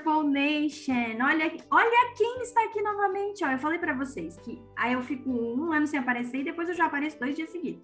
[0.00, 1.22] Purple Nation!
[1.22, 3.44] Olha, olha quem está aqui novamente.
[3.44, 6.68] Ó, eu falei para vocês que aí eu fico um ano sem aparecer e depois
[6.68, 7.82] eu já apareço dois dias seguidos.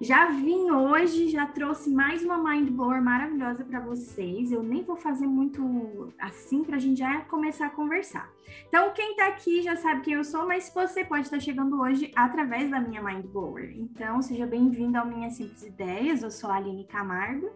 [0.00, 4.52] Já vim hoje, já trouxe mais uma mind blower maravilhosa para vocês.
[4.52, 8.30] Eu nem vou fazer muito assim para a gente já começar a conversar.
[8.68, 12.10] Então, quem está aqui já sabe quem eu sou, mas você pode estar chegando hoje
[12.14, 13.72] através da minha mind blower.
[13.76, 16.22] Então, seja bem-vindo ao Minhas Simples Ideias.
[16.22, 17.50] Eu sou a Aline Camargo.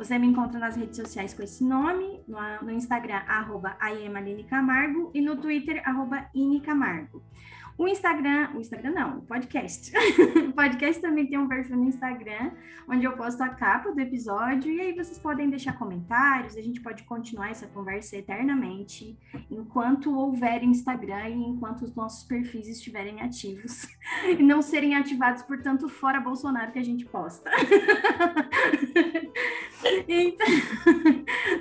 [0.00, 3.76] Você me encontra nas redes sociais com esse nome, no, Instagram, arroba
[4.48, 6.26] Camargo, e no Twitter, arroba
[6.64, 7.22] Camargo.
[7.80, 9.90] O Instagram, o Instagram não, o podcast.
[10.50, 12.50] o podcast também tem um perfil no Instagram,
[12.86, 16.78] onde eu posto a capa do episódio, e aí vocês podem deixar comentários, a gente
[16.82, 19.18] pode continuar essa conversa eternamente,
[19.50, 23.88] enquanto houver Instagram e enquanto os nossos perfis estiverem ativos
[24.28, 27.50] e não serem ativados por tanto fora Bolsonaro que a gente posta.
[30.06, 30.46] então,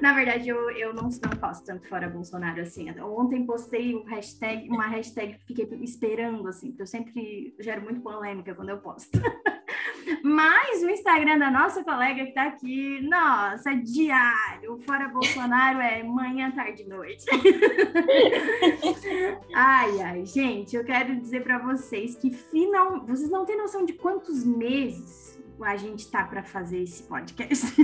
[0.01, 2.91] na verdade, eu, eu não, não posto tanto fora Bolsonaro assim.
[2.99, 8.01] Ontem postei hashtag, uma hashtag que fiquei esperando esperando, assim, porque eu sempre gero muito
[8.01, 9.19] polêmica quando eu posto.
[10.23, 14.79] Mas o Instagram da nossa colega que tá aqui, nossa, diário.
[14.79, 17.25] Fora Bolsonaro é manhã, tarde e noite.
[19.53, 23.93] ai, ai, gente, eu quero dizer para vocês que final, vocês não têm noção de
[23.93, 27.75] quantos meses a gente tá para fazer esse podcast.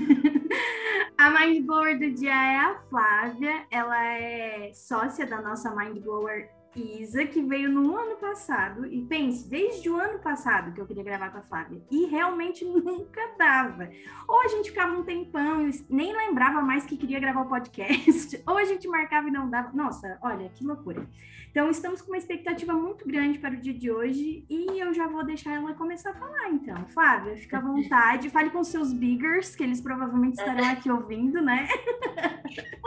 [1.18, 6.55] a Mind Blower do dia é a Flávia, ela é sócia da nossa Mind Blower
[6.76, 11.04] Isa, que veio no ano passado, e pense, desde o ano passado que eu queria
[11.04, 13.90] gravar com a Flávia, e realmente nunca dava.
[14.28, 18.42] Ou a gente ficava um tempão e nem lembrava mais que queria gravar o podcast,
[18.46, 19.72] ou a gente marcava e não dava.
[19.74, 21.08] Nossa, olha, que loucura.
[21.50, 25.08] Então, estamos com uma expectativa muito grande para o dia de hoje e eu já
[25.08, 26.76] vou deixar ela começar a falar, então.
[26.88, 31.70] Flávia, fica à vontade, fale com seus biggers, que eles provavelmente estarão aqui ouvindo, né?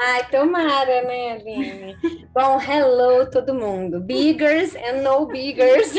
[0.01, 1.97] Ai, tomara, né, Aline?
[2.33, 4.01] Bom, hello todo mundo.
[4.01, 5.93] Biggers and no biggers.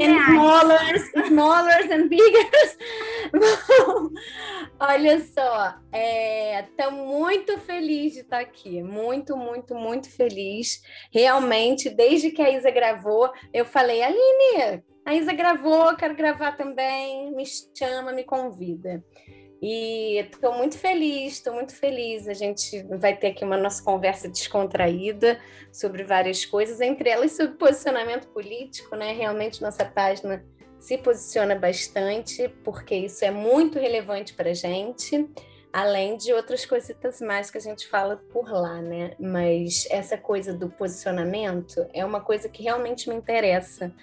[0.00, 2.78] and smallers, smallers and biggers.
[3.32, 4.08] Bom,
[4.80, 8.82] olha só, estou é, muito feliz de estar aqui.
[8.82, 10.82] Muito, muito, muito feliz.
[11.12, 17.34] Realmente, desde que a Isa gravou, eu falei, Aline, a Isa gravou, quero gravar também,
[17.34, 19.04] me chama, me convida.
[19.62, 22.26] E estou muito feliz, estou muito feliz.
[22.26, 25.38] A gente vai ter aqui uma nossa conversa descontraída
[25.70, 29.12] sobre várias coisas, entre elas sobre posicionamento político, né?
[29.12, 30.44] Realmente nossa página
[30.80, 35.30] se posiciona bastante, porque isso é muito relevante para a gente,
[35.72, 39.12] além de outras coisitas mais que a gente fala por lá, né?
[39.16, 43.94] Mas essa coisa do posicionamento é uma coisa que realmente me interessa,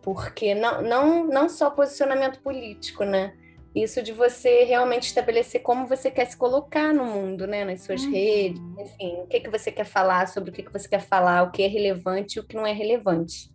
[0.00, 3.34] porque não, não, não só posicionamento político, né?
[3.74, 7.64] Isso de você realmente estabelecer como você quer se colocar no mundo, né?
[7.64, 8.12] Nas suas uhum.
[8.12, 11.42] redes, enfim, o que, que você quer falar, sobre o que, que você quer falar,
[11.42, 13.50] o que é relevante e o que não é relevante.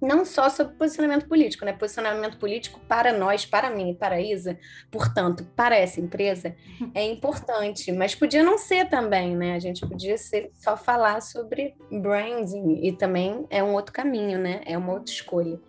[0.00, 1.72] Não só sobre posicionamento político, né?
[1.72, 4.58] Posicionamento político para nós, para mim e para a Isa,
[4.90, 6.56] portanto, para essa empresa,
[6.92, 9.54] é importante, mas podia não ser também, né?
[9.54, 14.60] A gente podia ser, só falar sobre branding e também é um outro caminho, né?
[14.66, 15.60] É uma outra escolha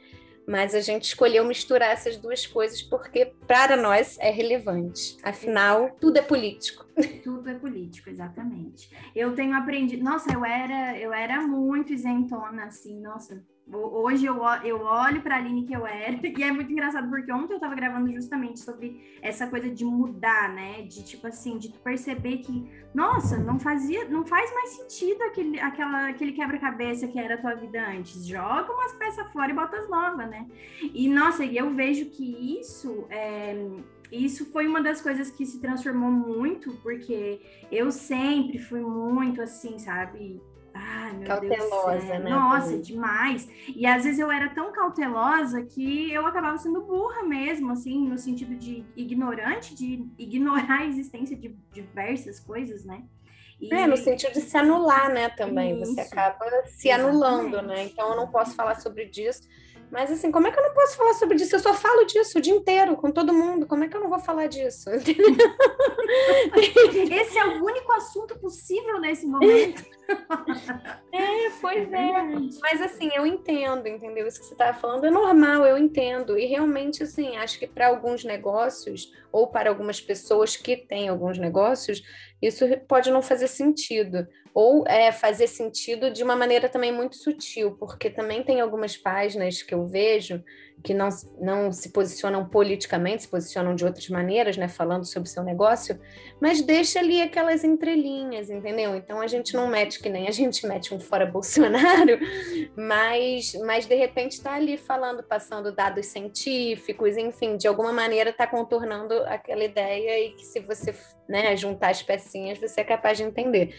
[0.47, 5.17] mas a gente escolheu misturar essas duas coisas porque para nós é relevante.
[5.23, 6.85] Afinal, tudo é político.
[7.23, 8.89] Tudo é político, exatamente.
[9.15, 14.81] Eu tenho aprendido, nossa, eu era, eu era muito isentona assim, nossa, Hoje eu, eu
[14.81, 17.73] olho para a Aline que eu era, e é muito engraçado porque ontem eu estava
[17.73, 20.81] gravando justamente sobre essa coisa de mudar, né?
[20.81, 26.09] De tipo assim, de perceber que, nossa, não fazia, não faz mais sentido aquele, aquela,
[26.09, 28.27] aquele quebra-cabeça que era a tua vida antes.
[28.27, 30.45] Joga umas peças fora e bota as novas, né?
[30.93, 33.55] E nossa, eu vejo que isso é,
[34.11, 37.41] isso foi uma das coisas que se transformou muito, porque
[37.71, 40.39] eu sempre fui muito assim, sabe?
[40.73, 42.29] Ai, meu cautelosa, Deus né?
[42.29, 43.47] Nossa, demais.
[43.75, 48.17] E às vezes eu era tão cautelosa que eu acabava sendo burra mesmo, assim, no
[48.17, 53.03] sentido de ignorante, de ignorar a existência de diversas coisas, né?
[53.61, 53.73] E...
[53.73, 55.79] É, no sentido de se anular, né, também.
[55.81, 55.93] Isso.
[55.93, 56.91] Você acaba se Exatamente.
[56.91, 57.83] anulando, né?
[57.83, 59.47] Então eu não posso falar sobre disso
[59.93, 61.55] mas assim, como é que eu não posso falar sobre isso?
[61.55, 63.67] Eu só falo disso o dia inteiro com todo mundo.
[63.67, 64.89] Como é que eu não vou falar disso?
[67.11, 69.85] Esse é o único assunto possível nesse momento.
[71.13, 72.11] É, pois é.
[72.61, 74.27] Mas assim, eu entendo, entendeu?
[74.27, 76.37] Isso que você estava falando é normal, eu entendo.
[76.37, 81.37] E realmente, assim, acho que para alguns negócios, ou para algumas pessoas que têm alguns
[81.37, 82.03] negócios,
[82.41, 84.27] isso pode não fazer sentido.
[84.53, 89.63] Ou é, fazer sentido de uma maneira também muito sutil, porque também tem algumas páginas
[89.63, 90.43] que eu vejo
[90.83, 91.07] que não,
[91.39, 95.99] não se posicionam politicamente, se posicionam de outras maneiras, né, falando sobre o seu negócio,
[96.41, 98.95] mas deixa ali aquelas entrelinhas, entendeu?
[98.95, 102.19] Então a gente não mete que nem a gente mete um fora Bolsonaro,
[102.75, 108.45] mas, mas de repente está ali falando, passando dados científicos, enfim, de alguma maneira está
[108.45, 110.93] contornando aquela ideia e que se você
[111.29, 113.73] né, juntar as pecinhas, você é capaz de entender.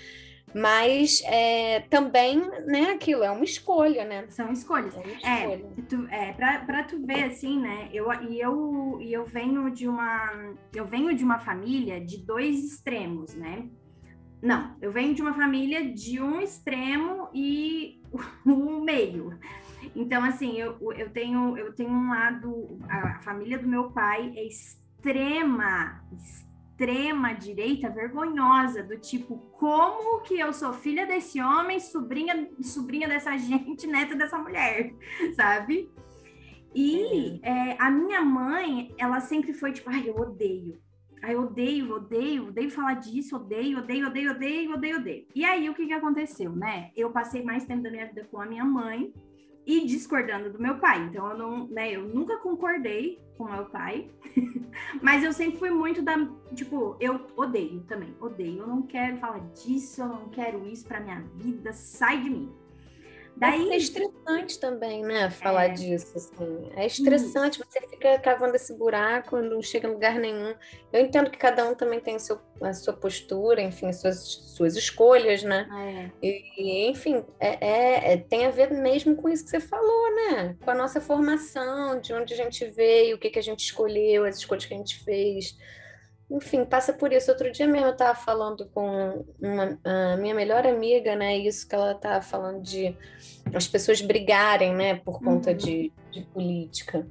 [0.54, 4.24] Mas é, também, né, aquilo é uma escolha, né?
[4.28, 4.94] São escolhas.
[4.94, 5.52] É, uma escolha.
[5.76, 7.88] é, tu, é pra, pra tu ver, assim, né?
[7.92, 10.54] Eu, e eu, e eu venho de uma.
[10.72, 13.68] Eu venho de uma família de dois extremos, né?
[14.40, 18.00] Não, eu venho de uma família de um extremo e
[18.46, 19.36] o meio.
[19.96, 22.78] Então, assim, eu, eu, tenho, eu tenho um lado.
[22.88, 30.38] A família do meu pai é extrema, extrema extrema direita vergonhosa, do tipo, como que
[30.38, 34.92] eu sou filha desse homem, sobrinha, sobrinha dessa gente, neta dessa mulher,
[35.36, 35.88] sabe?
[36.74, 40.82] E é, a minha mãe, ela sempre foi tipo, ai, eu odeio.
[41.22, 45.26] Ai, eu odeio, odeio, odeio falar disso, odeio, odeio, odeio, odeio, odeio, odeio.
[45.34, 46.90] E aí, o que que aconteceu, né?
[46.96, 49.14] Eu passei mais tempo da minha vida com a minha mãe,
[49.66, 51.02] e discordando do meu pai.
[51.04, 54.10] Então eu não, né, eu nunca concordei com meu pai,
[55.02, 56.14] mas eu sempre fui muito da,
[56.54, 61.00] tipo, eu odeio também, odeio, eu não quero falar disso, eu não quero isso para
[61.00, 62.52] minha vida, sai de mim.
[63.36, 63.70] Daí...
[63.70, 65.28] É estressante também, né?
[65.30, 65.68] Falar é...
[65.70, 66.70] disso, assim.
[66.76, 67.68] É estressante, isso.
[67.68, 70.54] você fica cavando esse buraco, não chega em lugar nenhum.
[70.92, 74.18] Eu entendo que cada um também tem seu, a sua postura, enfim, suas,
[74.56, 75.68] suas escolhas, né?
[76.22, 76.26] É.
[76.26, 80.56] E, enfim, é, é, é, tem a ver mesmo com isso que você falou, né?
[80.64, 84.24] Com a nossa formação, de onde a gente veio, o que, que a gente escolheu,
[84.24, 85.56] as escolhas que a gente fez
[86.30, 87.30] enfim, passa por isso.
[87.30, 91.36] Outro dia mesmo eu estava falando com uma, a minha melhor amiga, né?
[91.36, 92.96] Isso que ela estava falando de
[93.54, 94.96] as pessoas brigarem, né?
[94.96, 95.56] Por conta uhum.
[95.56, 97.06] de, de política.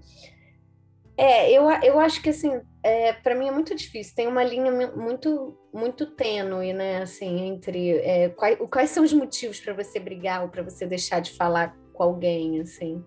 [1.16, 4.16] É, eu, eu acho que assim, é, para mim é muito difícil.
[4.16, 7.02] Tem uma linha muito muito tênue, né?
[7.02, 11.20] Assim, entre é, quais, quais são os motivos para você brigar ou para você deixar
[11.20, 13.04] de falar com alguém, assim.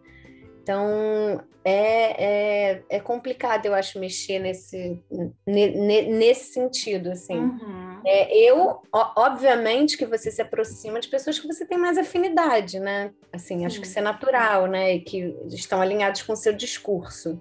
[0.66, 5.00] Então, é, é, é, complicado, eu acho, mexer nesse,
[5.46, 7.38] nesse sentido, assim.
[7.38, 8.00] Uhum.
[8.04, 13.12] É, eu, obviamente, que você se aproxima de pessoas que você tem mais afinidade, né?
[13.32, 13.66] Assim, Sim.
[13.66, 14.94] acho que isso é natural, né?
[14.94, 17.40] E que estão alinhados com o seu discurso.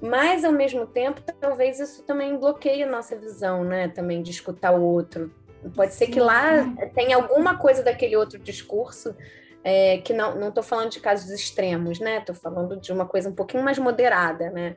[0.00, 3.88] Mas, ao mesmo tempo, talvez isso também bloqueie a nossa visão, né?
[3.88, 5.34] Também de escutar o outro.
[5.74, 5.98] Pode Sim.
[5.98, 9.16] ser que lá tenha alguma coisa daquele outro discurso
[9.62, 12.18] é, que não estou falando de casos extremos, né?
[12.18, 14.76] Estou falando de uma coisa um pouquinho mais moderada, né?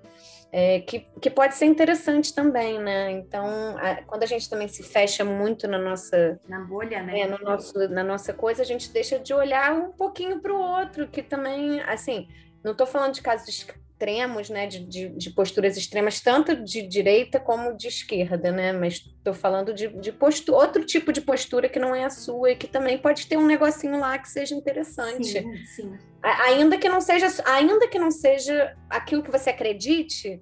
[0.51, 3.12] É, que, que pode ser interessante também, né?
[3.12, 7.21] Então, a, quando a gente também se fecha muito na nossa na bolha, né?
[7.21, 10.59] É, no nosso, na nossa coisa, a gente deixa de olhar um pouquinho para o
[10.59, 12.27] outro, que também, assim,
[12.63, 13.65] não estou falando de casos
[14.03, 18.95] extremos, né, de, de, de, posturas extremas, tanto de direita como de esquerda, né, mas
[18.95, 22.55] estou falando de, de postura, outro tipo de postura que não é a sua e
[22.55, 25.41] que também pode ter um negocinho lá que seja interessante.
[25.41, 25.97] Sim, sim.
[26.21, 30.41] Ainda que não seja, ainda que não seja aquilo que você acredite,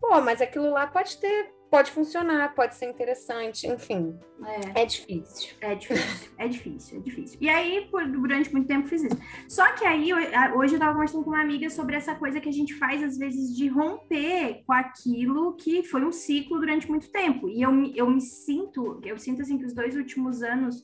[0.00, 4.18] pô, mas aquilo lá pode ter pode funcionar, pode ser interessante, enfim.
[4.74, 5.50] É, é difícil.
[5.60, 7.38] É difícil, é difícil, é difícil.
[7.40, 9.18] E aí, por, durante muito tempo, fiz isso.
[9.48, 10.10] Só que aí,
[10.54, 13.18] hoje eu tava conversando com uma amiga sobre essa coisa que a gente faz, às
[13.18, 17.48] vezes, de romper com aquilo que foi um ciclo durante muito tempo.
[17.48, 20.82] E eu, eu me sinto, eu sinto assim que os dois últimos anos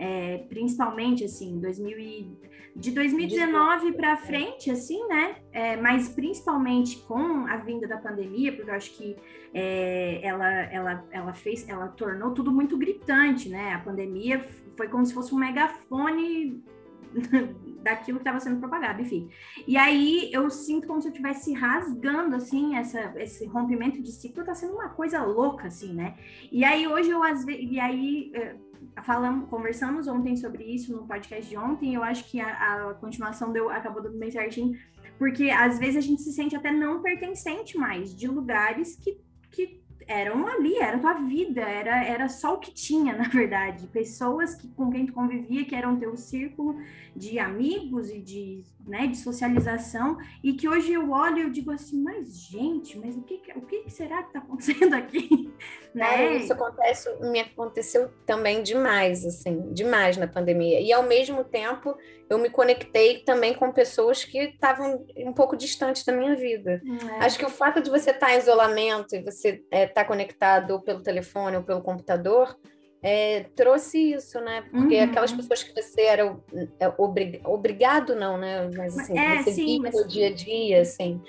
[0.00, 2.32] é, principalmente assim, 2000 e,
[2.74, 5.36] de 2019 para frente, assim, né?
[5.52, 9.14] É, mas principalmente com a vinda da pandemia, porque eu acho que
[9.52, 13.74] é, ela, ela, ela fez, ela tornou tudo muito gritante, né?
[13.74, 14.40] A pandemia
[14.74, 16.64] foi como se fosse um megafone
[17.82, 19.28] daquilo que estava sendo propagado, enfim.
[19.66, 24.40] E aí eu sinto como se eu estivesse rasgando, assim, essa, esse rompimento de ciclo
[24.40, 26.16] está sendo uma coisa louca, assim, né?
[26.50, 28.56] E aí hoje eu, às vezes, e aí eh,
[29.02, 33.52] falamos, conversamos ontem sobre isso no podcast de ontem, eu acho que a, a continuação
[33.52, 34.78] deu, acabou dando bem certinho,
[35.18, 39.18] porque às vezes a gente se sente até não pertencente mais de lugares que,
[39.50, 43.86] que eram ali, era tua vida, era, era só o que tinha, na verdade.
[43.86, 46.76] Pessoas que, com quem tu convivia, que eram teu círculo
[47.14, 51.70] de amigos e de, né, de socialização, e que hoje eu olho e eu digo
[51.70, 55.52] assim, mas gente, mas o que, o que será que está acontecendo aqui?
[55.94, 56.26] né?
[56.26, 60.80] É, isso acontece, me aconteceu também demais, assim, demais na pandemia.
[60.80, 61.96] E ao mesmo tempo
[62.28, 66.80] eu me conectei também com pessoas que estavam um pouco distantes da minha vida.
[67.20, 67.24] É.
[67.24, 70.04] Acho que o fato de você estar tá em isolamento e você estar é, tá
[70.04, 72.56] conectado ou pelo telefone ou pelo computador
[73.02, 74.62] é, trouxe isso, né?
[74.70, 75.04] Porque uhum.
[75.04, 76.36] aquelas pessoas que você era
[76.78, 78.68] é, obrig, obrigado, não, né?
[78.76, 79.94] Mas assim, é, você sim, via mas...
[79.94, 81.22] no dia a dia, assim.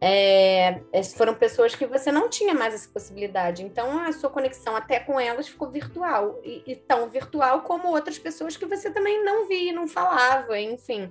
[0.00, 0.80] É,
[1.16, 3.64] foram pessoas que você não tinha mais essa possibilidade.
[3.64, 6.38] Então, a sua conexão até com elas ficou virtual.
[6.44, 11.10] E, e tão virtual como outras pessoas que você também não via, não falava, enfim.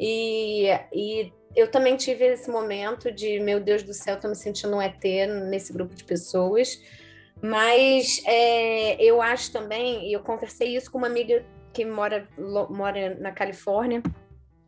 [0.00, 4.74] E, e eu também tive esse momento de, meu Deus do céu, tô me sentindo
[4.74, 5.04] um ET
[5.48, 6.80] nesse grupo de pessoas.
[7.42, 12.28] Mas é, eu acho também, e eu conversei isso com uma amiga que mora,
[12.70, 14.02] mora na Califórnia,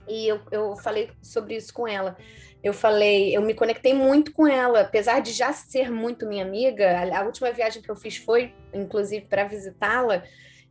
[0.08, 2.16] e eu, eu falei sobre isso com ela.
[2.62, 6.98] Eu falei, eu me conectei muito com ela, apesar de já ser muito minha amiga.
[6.98, 10.22] A, a última viagem que eu fiz foi, inclusive, para visitá-la,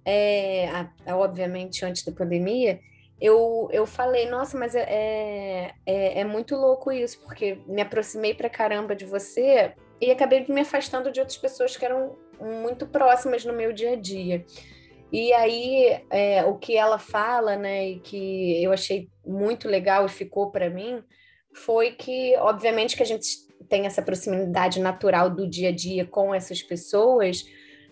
[0.06, 0.70] é,
[1.08, 2.80] obviamente antes da pandemia
[3.20, 8.50] eu, eu falei, nossa, mas é, é, é muito louco isso, porque me aproximei pra
[8.50, 13.54] caramba de você e acabei me afastando de outras pessoas que eram muito próximas no
[13.54, 14.46] meu dia a dia.
[15.12, 20.10] E aí, é, o que ela fala, né, e que eu achei muito legal e
[20.10, 21.02] ficou para mim,
[21.54, 26.34] foi que, obviamente, que a gente tem essa proximidade natural do dia a dia com
[26.34, 27.46] essas pessoas,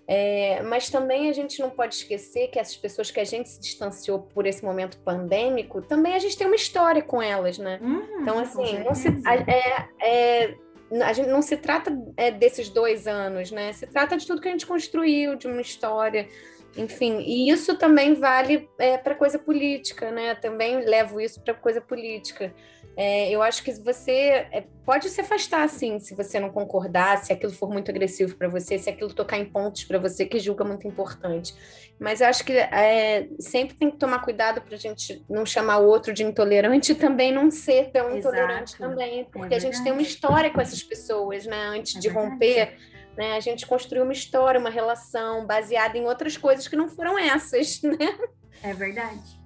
[0.05, 3.60] é, mas também a gente não pode esquecer que essas pessoas que a gente se
[3.60, 7.79] distanciou por esse momento pandêmico, também a gente tem uma história com elas, né?
[7.81, 9.07] Uhum, então, assim, se,
[9.48, 10.57] é, é,
[11.01, 13.73] a gente não se trata é, desses dois anos, né?
[13.73, 16.27] Se trata de tudo que a gente construiu, de uma história,
[16.75, 17.19] enfim.
[17.19, 20.35] E isso também vale é, para coisa política, né?
[20.35, 22.53] Também levo isso para coisa política.
[22.95, 27.33] É, eu acho que você é, pode se afastar, sim, se você não concordar, se
[27.33, 30.63] aquilo for muito agressivo para você, se aquilo tocar em pontos para você que julga
[30.63, 31.55] muito importante.
[32.00, 35.79] Mas eu acho que é, sempre tem que tomar cuidado para a gente não chamar
[35.79, 38.17] o outro de intolerante e também não ser tão Exato.
[38.17, 41.67] intolerante também, é porque a gente tem uma história com essas pessoas, né?
[41.67, 42.77] Antes é de romper,
[43.17, 43.35] né?
[43.35, 47.81] A gente construiu uma história, uma relação baseada em outras coisas que não foram essas,
[47.83, 48.19] né?
[48.62, 49.41] É verdade.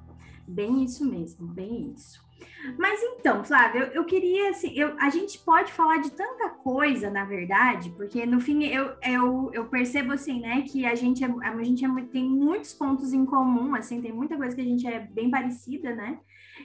[0.46, 2.27] Bem isso mesmo, bem isso.
[2.77, 7.10] Mas então, Flávia, eu, eu, queria, assim, eu, a gente pode falar de tanta coisa,
[7.10, 11.27] na verdade, porque no fim eu, eu, eu percebo, assim, né, que a gente, é,
[11.27, 14.86] a gente é, tem muitos pontos em comum, assim, tem muita coisa que a gente
[14.88, 16.20] é bem parecida, né?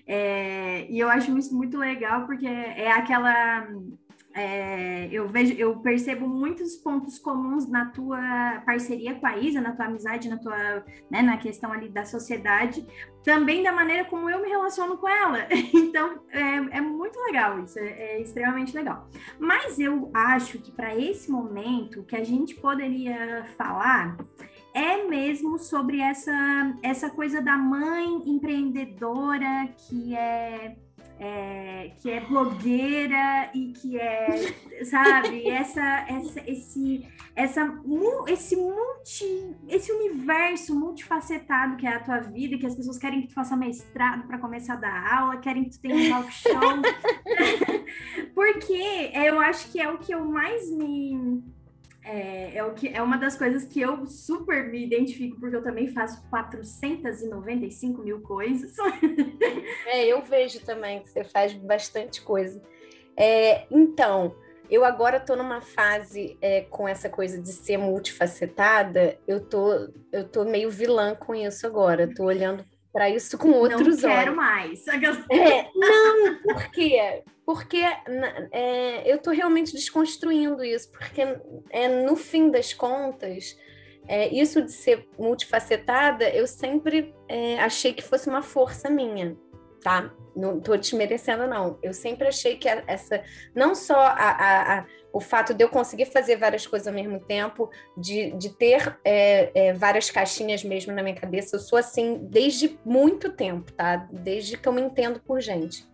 [0.07, 3.69] É, e eu acho isso muito legal, porque é aquela
[4.35, 9.73] é, eu vejo, eu percebo muitos pontos comuns na tua parceria com a Isa, na
[9.73, 12.87] tua amizade, na tua, né, na questão ali da sociedade,
[13.23, 15.47] também da maneira como eu me relaciono com ela.
[15.93, 19.09] Então, é, é muito legal isso, é, é, extremamente legal.
[19.39, 24.17] Mas eu acho que para esse momento, que a gente poderia falar
[24.75, 30.77] é mesmo sobre essa, essa coisa da mãe empreendedora que é
[31.19, 34.55] é, que é blogueira e que é,
[34.85, 37.81] sabe, essa, essa, esse, essa,
[38.27, 43.29] esse multi, esse universo multifacetado que é a tua vida, que as pessoas querem que
[43.29, 46.61] tu faça mestrado para começar a dar aula, querem que tu tenha um talk show,
[48.35, 51.43] porque eu acho que é o que eu mais me
[52.05, 55.63] é, é, o que, é uma das coisas que eu super me identifico, porque eu
[55.63, 58.77] também faço 495 mil coisas.
[59.87, 62.63] É, eu vejo também que você faz bastante coisa.
[63.17, 64.35] É, então,
[64.71, 70.27] eu agora estou numa fase é, com essa coisa de ser multifacetada, eu tô, eu
[70.27, 72.05] tô meio vilã com isso agora.
[72.05, 74.03] Estou olhando para isso com outros olhos.
[74.03, 74.85] Não quero mais.
[74.89, 77.23] É, não, por quê?
[77.45, 77.79] Porque
[78.53, 81.23] é, eu estou realmente desconstruindo isso, porque
[81.71, 83.57] é, no fim das contas,
[84.07, 89.37] é, isso de ser multifacetada, eu sempre é, achei que fosse uma força minha,
[89.81, 90.13] tá?
[90.37, 91.79] Não estou desmerecendo, não.
[91.83, 93.23] Eu sempre achei que essa,
[93.55, 97.71] não só a, a o fato de eu conseguir fazer várias coisas ao mesmo tempo,
[97.97, 101.57] de, de ter é, é, várias caixinhas mesmo na minha cabeça.
[101.57, 104.09] Eu sou assim desde muito tempo, tá?
[104.11, 105.87] Desde que eu me entendo por gente.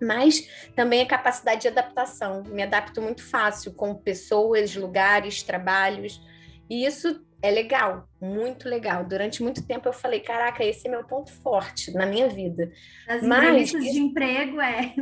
[0.00, 2.42] Mas também a capacidade de adaptação.
[2.46, 6.20] Me adapto muito fácil com pessoas, lugares, trabalhos.
[6.68, 9.04] E isso é legal, muito legal.
[9.04, 12.70] Durante muito tempo eu falei, caraca, esse é meu ponto forte na minha vida.
[13.08, 14.94] As Mas de emprego é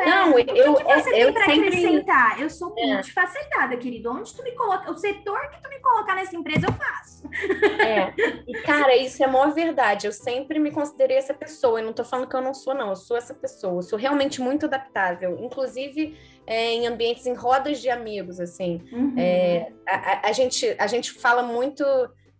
[0.00, 0.06] é?
[0.06, 1.68] Não, o que, eu, que você eu, tem para sempre...
[1.68, 2.40] acrescentar?
[2.40, 2.94] Eu sou é.
[2.94, 4.10] multifacetada, querido.
[4.10, 7.28] Onde tu me coloca, o setor que tu me colocar nessa empresa, eu faço.
[7.80, 8.12] É.
[8.46, 10.06] E, cara, isso é a maior verdade.
[10.06, 11.80] Eu sempre me considerei essa pessoa.
[11.80, 12.90] E não tô falando que eu não sou, não.
[12.90, 13.74] Eu sou essa pessoa.
[13.74, 15.38] Eu sou realmente muito adaptável.
[15.40, 18.82] Inclusive, é, em ambientes, em rodas de amigos, assim.
[18.92, 19.14] Uhum.
[19.18, 21.84] É, a, a, gente, a gente fala muito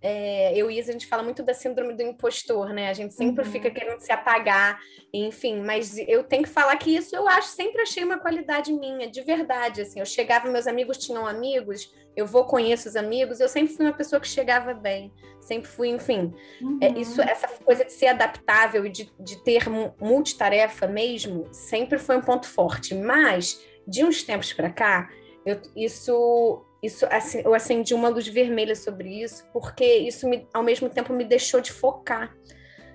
[0.01, 2.89] é, eu e Isa, a gente fala muito da síndrome do impostor, né?
[2.89, 3.51] A gente sempre uhum.
[3.51, 4.79] fica querendo se apagar,
[5.13, 9.11] enfim, mas eu tenho que falar que isso eu acho, sempre achei uma qualidade minha,
[9.11, 13.49] de verdade, assim, eu chegava, meus amigos tinham amigos, eu vou, conheço os amigos, eu
[13.49, 16.79] sempre fui uma pessoa que chegava bem, sempre fui, enfim, é, uhum.
[16.81, 19.65] é, isso, essa coisa de ser adaptável e de, de ter
[20.01, 25.09] multitarefa mesmo, sempre foi um ponto forte, mas de uns tempos para cá,
[25.45, 30.63] eu, isso isso assim, eu acendi uma luz vermelha sobre isso, porque isso me, ao
[30.63, 32.37] mesmo tempo me deixou de focar,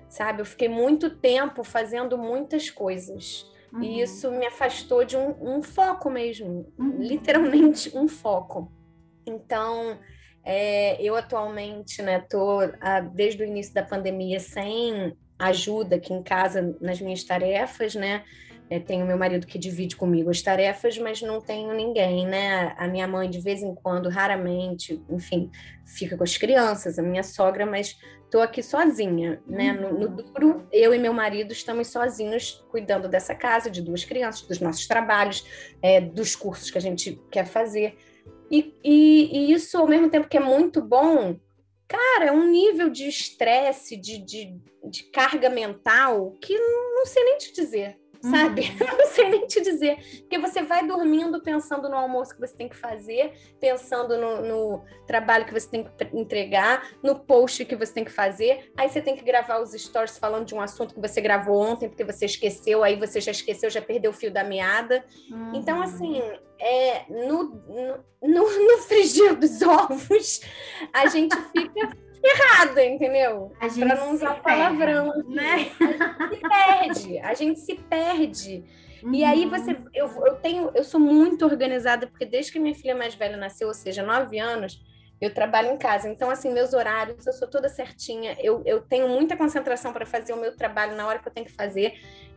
[0.08, 0.40] sabe?
[0.40, 3.50] Eu fiquei muito tempo fazendo muitas coisas.
[3.72, 3.82] Uhum.
[3.82, 6.96] E isso me afastou de um, um foco mesmo, uhum.
[6.98, 8.72] literalmente um foco.
[9.26, 9.98] Então,
[10.44, 16.22] é, eu atualmente, né, tô a, desde o início da pandemia sem ajuda aqui em
[16.22, 18.24] casa nas minhas tarefas, né?
[18.70, 22.74] É, tenho meu marido que divide comigo as tarefas, mas não tenho ninguém, né?
[22.78, 25.50] A minha mãe, de vez em quando, raramente, enfim,
[25.84, 29.72] fica com as crianças, a minha sogra, mas estou aqui sozinha, né?
[29.72, 30.16] No, no, uhum.
[30.16, 34.86] duro, eu e meu marido estamos sozinhos cuidando dessa casa, de duas crianças, dos nossos
[34.86, 35.46] trabalhos,
[35.82, 37.96] é, dos cursos que a gente quer fazer.
[38.50, 41.38] E, e, e, isso, ao mesmo tempo que é muito bom,
[41.86, 44.58] cara, é um nível de estresse, de, de,
[44.90, 48.62] de carga mental que não sei nem te dizer sabe?
[48.62, 48.96] Uhum.
[48.98, 49.96] Não sei nem te dizer.
[50.20, 54.84] Porque você vai dormindo pensando no almoço que você tem que fazer, pensando no, no,
[55.06, 58.72] trabalho que você tem que entregar, no post que você tem que fazer.
[58.76, 61.88] Aí você tem que gravar os stories falando de um assunto que você gravou ontem,
[61.88, 65.04] porque você esqueceu, aí você já esqueceu, já perdeu o fio da meada.
[65.30, 65.54] Uhum.
[65.54, 66.22] Então, assim,
[66.58, 70.40] é, no, no, no, no frigir dos ovos,
[70.92, 73.52] a gente fica errada, entendeu?
[73.58, 75.70] Para não usar palavrão, né?
[75.78, 78.64] A gente se perde, a gente se perde.
[79.02, 79.14] Uhum.
[79.14, 79.50] E aí uhum.
[79.50, 83.36] você, eu, eu tenho, eu sou muito organizada porque desde que minha filha mais velha
[83.36, 84.82] nasceu, ou seja, nove anos,
[85.20, 86.08] eu trabalho em casa.
[86.08, 88.36] Então, assim, meus horários, eu sou toda certinha.
[88.40, 91.46] Eu, eu tenho muita concentração para fazer o meu trabalho na hora que eu tenho
[91.46, 91.94] que fazer.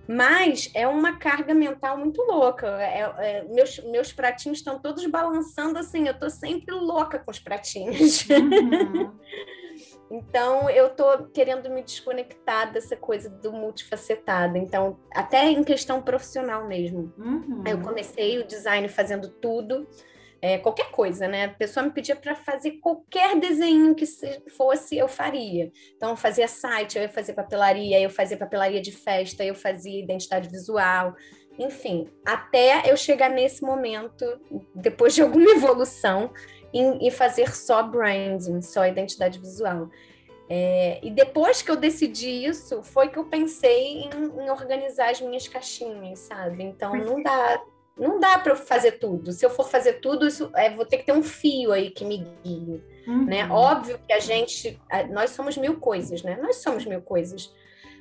[0.07, 2.67] Mas é uma carga mental muito louca.
[2.81, 6.07] É, é, meus, meus pratinhos estão todos balançando assim.
[6.07, 8.27] Eu estou sempre louca com os pratinhos.
[8.29, 9.11] Uhum.
[10.09, 14.57] Então, eu tô querendo me desconectar dessa coisa do multifacetado.
[14.57, 17.13] Então, até em questão profissional mesmo.
[17.17, 17.63] Uhum.
[17.67, 19.87] Eu comecei o design fazendo tudo,
[20.41, 21.45] é, qualquer coisa, né?
[21.45, 24.05] A pessoa me pedia para fazer qualquer desenho que
[24.55, 25.71] fosse, eu faria.
[25.95, 30.01] Então, eu fazia site, eu ia fazer papelaria, eu fazia papelaria de festa, eu fazia
[30.01, 31.15] identidade visual.
[31.59, 34.25] Enfim, até eu chegar nesse momento,
[34.75, 36.31] depois de alguma evolução,
[36.73, 39.89] em, fazer só branding, só identidade visual.
[40.49, 45.19] É, e depois que eu decidi isso, foi que eu pensei em, em organizar as
[45.19, 46.63] minhas caixinhas, sabe?
[46.63, 47.61] Então não dá,
[47.97, 49.31] não dá para eu fazer tudo.
[49.31, 52.05] Se eu for fazer tudo, isso é, vou ter que ter um fio aí que
[52.05, 53.25] me guie, uhum.
[53.25, 53.47] né?
[53.49, 56.37] Óbvio que a gente, nós somos mil coisas, né?
[56.41, 57.53] Nós somos mil coisas,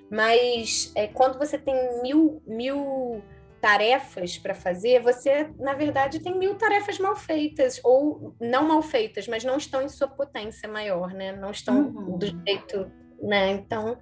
[0.08, 3.22] mas é, quando você tem mil, mil
[3.66, 9.26] tarefas para fazer, você, na verdade, tem mil tarefas mal feitas, ou não mal feitas,
[9.26, 11.32] mas não estão em sua potência maior, né?
[11.32, 12.16] Não estão uhum.
[12.16, 12.88] do jeito,
[13.20, 13.50] né?
[13.50, 13.98] Então,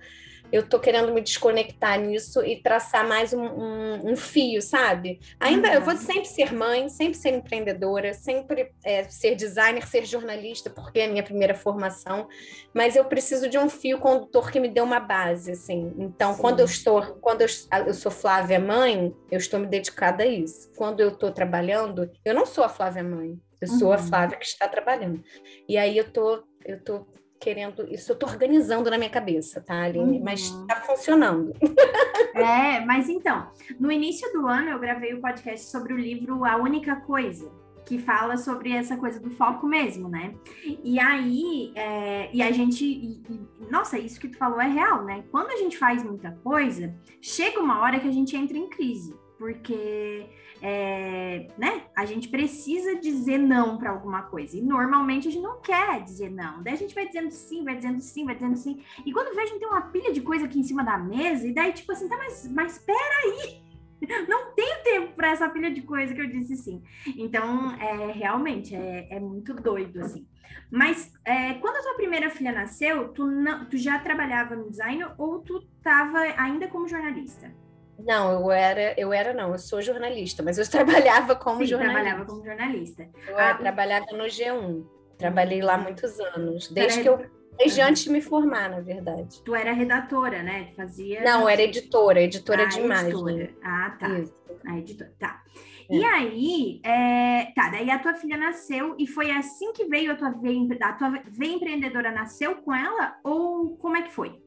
[0.53, 5.21] eu tô querendo me desconectar nisso e traçar mais um, um, um fio, sabe?
[5.41, 5.75] Ainda uhum.
[5.75, 11.01] eu vou sempre ser mãe, sempre ser empreendedora, sempre é, ser designer, ser jornalista, porque
[11.01, 12.29] é a minha primeira formação,
[12.73, 15.93] mas eu preciso de um fio condutor que me dê uma base, assim.
[15.99, 16.41] Então, Sim.
[16.41, 17.49] quando eu estou, quando eu,
[17.87, 20.71] eu sou Flávia mãe, eu estou me dedicada a isso.
[20.77, 23.95] Quando eu estou trabalhando, eu não sou a Flávia mãe, eu sou uhum.
[23.95, 25.23] a Flávia que está trabalhando.
[25.69, 27.07] E aí eu tô, eu tô
[27.45, 27.87] querendo.
[27.93, 30.17] Isso eu tô organizando na minha cabeça, tá, Aline?
[30.17, 30.25] Uhum.
[30.25, 31.53] Mas tá funcionando.
[32.37, 33.47] É, mas então,
[33.79, 37.49] no início do ano eu gravei o um podcast sobre o livro A Única Coisa,
[37.87, 40.35] que fala sobre essa coisa do foco mesmo, né?
[40.83, 45.05] E aí, é, e a gente, e, e, nossa, isso que tu falou é real,
[45.05, 45.23] né?
[45.31, 49.15] Quando a gente faz muita coisa, chega uma hora que a gente entra em crise,
[49.39, 50.27] porque
[50.63, 51.85] é, né?
[51.95, 54.57] A gente precisa dizer não para alguma coisa.
[54.57, 56.63] E normalmente a gente não quer dizer não.
[56.63, 58.83] Daí a gente vai dizendo sim, vai dizendo sim, vai dizendo sim.
[59.05, 61.73] E quando gente tem uma pilha de coisa aqui em cima da mesa, e daí,
[61.73, 63.63] tipo assim, tá, mas, mas peraí!
[64.29, 66.83] Não tenho tempo para essa pilha de coisa que eu disse sim.
[67.17, 70.27] Então, é, realmente, é, é muito doido, assim.
[70.71, 75.05] Mas é, quando a tua primeira filha nasceu, tu, não, tu já trabalhava no design
[75.17, 77.55] ou tu estava ainda como jornalista?
[77.99, 82.01] Não, eu era, eu era não, eu sou jornalista, mas eu trabalhava como Sim, jornalista.
[82.03, 83.09] trabalhava como jornalista.
[83.29, 84.85] Eu ah, trabalhava no G1.
[85.17, 87.25] Trabalhei lá muitos anos, desde que eu
[87.57, 89.41] desde antes de me formar, na verdade.
[89.45, 90.73] Tu era redatora, né?
[90.77, 93.11] Fazia Não, era editora, editora ah, de imagem.
[93.11, 93.51] Editora.
[93.63, 94.09] Ah, tá.
[94.09, 94.35] Isso.
[94.67, 95.43] A editora, tá.
[95.89, 95.97] É.
[95.97, 100.17] E aí, é, tá, daí a tua filha nasceu e foi assim que veio a
[100.17, 104.43] tua veia, a tua veia empreendedora nasceu com ela ou como é que foi?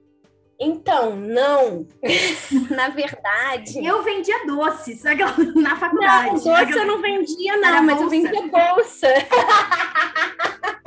[0.60, 1.88] Então, não.
[2.76, 3.86] na verdade.
[3.86, 5.04] Eu vendia doces
[5.56, 6.44] na faculdade.
[6.46, 9.08] Não, doce eu não vendia, não, mas eu vendia bolsa.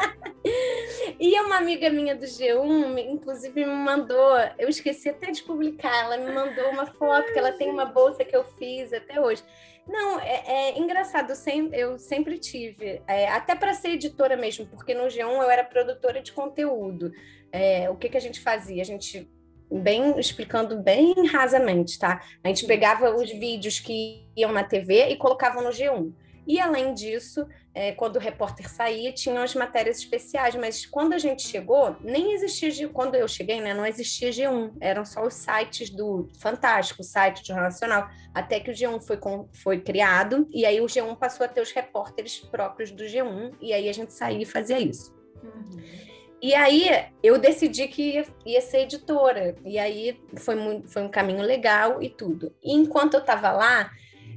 [1.19, 6.17] E uma amiga minha do G1, inclusive, me mandou, eu esqueci até de publicar, ela
[6.17, 9.43] me mandou uma foto que ela tem uma bolsa que eu fiz até hoje.
[9.87, 14.67] Não, é, é engraçado, eu sempre, eu sempre tive, é, até para ser editora mesmo,
[14.67, 17.13] porque no G1 eu era produtora de conteúdo.
[17.53, 18.81] É, o que, que a gente fazia?
[18.81, 19.29] A gente
[19.71, 22.23] bem explicando bem rasamente, tá?
[22.43, 26.13] A gente pegava os vídeos que iam na TV e colocava no G1.
[26.47, 31.19] E além disso, é, quando o repórter saía, tinham as matérias especiais, mas quando a
[31.19, 35.91] gente chegou, nem existia, quando eu cheguei, né, não existia G1, eram só os sites
[35.91, 40.49] do Fantástico, o site do Jornal Nacional, até que o G1 foi, com, foi criado,
[40.51, 43.93] e aí o G1 passou a ter os repórteres próprios do G1, e aí a
[43.93, 45.15] gente saía e fazia isso.
[45.45, 46.10] Uhum.
[46.43, 46.89] E aí
[47.23, 52.03] eu decidi que ia, ia, ser editora, e aí foi, muito, foi um caminho legal
[52.03, 52.55] e tudo.
[52.63, 53.91] E enquanto eu estava lá,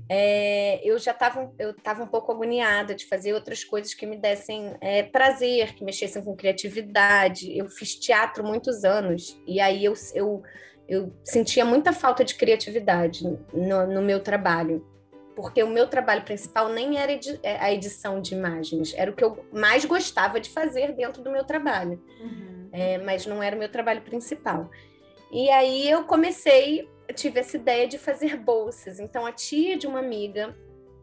[0.10, 4.76] é, eu já estava tava um pouco agoniada de fazer outras coisas que me dessem
[4.82, 7.58] é, prazer, que mexessem com criatividade.
[7.58, 10.44] Eu fiz teatro muitos anos e aí eu, eu,
[10.90, 14.86] eu sentia muita falta de criatividade no, no meu trabalho.
[15.36, 19.24] Porque o meu trabalho principal nem era é, a edição de imagens, era o que
[19.24, 22.70] eu mais gostava de fazer dentro do meu trabalho, uhum.
[22.72, 24.70] é, mas não era o meu trabalho principal.
[25.32, 29.00] E aí eu comecei tive essa ideia de fazer bolsas.
[29.00, 30.56] Então, a tia de uma amiga,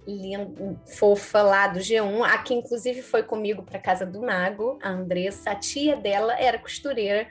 [0.07, 0.51] linda,
[0.87, 5.51] fofa lá do G1, a que inclusive foi comigo para casa do Mago, a Andressa,
[5.51, 7.29] a tia dela era costureira.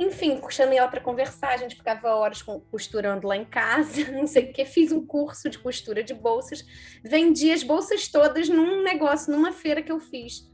[0.00, 4.44] Enfim, chamei ela para conversar, a gente ficava horas costurando lá em casa, não sei
[4.44, 6.64] o que, fiz um curso de costura de bolsas,
[7.04, 10.50] vendi as bolsas todas num negócio, numa feira que eu fiz.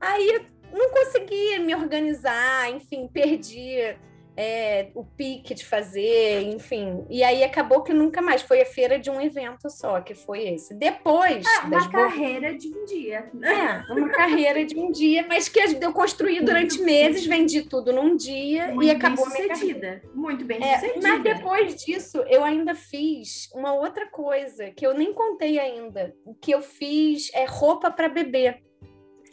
[0.00, 3.98] Aí não conseguia me organizar, enfim, perdi
[4.36, 7.04] é, o pique de fazer, enfim.
[7.08, 8.42] E aí acabou que nunca mais.
[8.42, 10.74] Foi a feira de um evento só, que foi esse.
[10.74, 11.44] Depois.
[11.46, 13.30] Ah, uma carreira de um dia.
[13.42, 18.16] É, uma carreira de um dia, mas que eu construí durante meses, vendi tudo num
[18.16, 20.02] dia Muito e acabou bem sucedida.
[20.14, 21.08] Muito bem é, sucedida.
[21.08, 26.14] Mas depois disso, eu ainda fiz uma outra coisa que eu nem contei ainda.
[26.40, 28.65] Que eu fiz é roupa para bebê.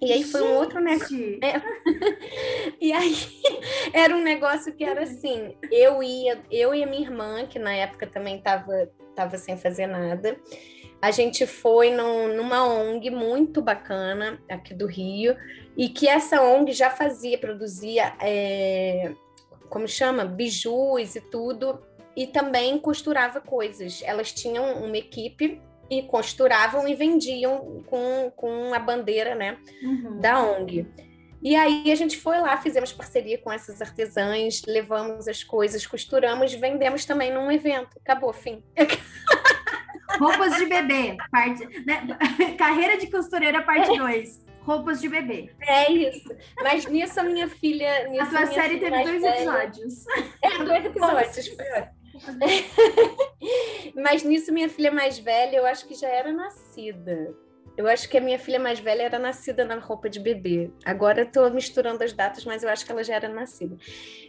[0.07, 1.39] E aí foi um outro negócio.
[1.43, 1.61] É.
[2.79, 3.15] e aí
[3.93, 7.73] era um negócio que era assim: eu ia, eu e a minha irmã, que na
[7.73, 10.37] época também estava tava sem fazer nada,
[11.01, 15.35] a gente foi num, numa ONG muito bacana aqui do Rio,
[15.77, 19.13] e que essa ONG já fazia, produzia, é,
[19.69, 20.25] como chama?
[20.25, 21.79] Bijus e tudo,
[22.15, 24.01] e também costurava coisas.
[24.03, 30.19] Elas tinham uma equipe e costuravam e vendiam com, com a bandeira né, uhum.
[30.19, 30.87] da ONG.
[31.41, 36.53] E aí a gente foi lá, fizemos parceria com essas artesãs, levamos as coisas, costuramos,
[36.53, 37.97] vendemos também num evento.
[37.99, 38.63] Acabou, fim.
[40.17, 42.07] Roupas de bebê, parte, né?
[42.57, 44.45] carreira de costureira, parte 2.
[44.47, 44.53] É.
[44.61, 45.49] Roupas de bebê.
[45.59, 46.33] É isso.
[46.61, 48.09] Mas nisso a minha filha.
[48.21, 49.35] a tua série teve dois velha...
[49.35, 50.05] episódios.
[50.41, 51.49] É, dois episódios.
[53.95, 57.33] Mas nisso, minha filha mais velha, eu acho que já era nascida.
[57.75, 60.71] Eu acho que a minha filha mais velha era nascida na roupa de bebê.
[60.85, 63.75] Agora eu misturando as datas, mas eu acho que ela já era nascida.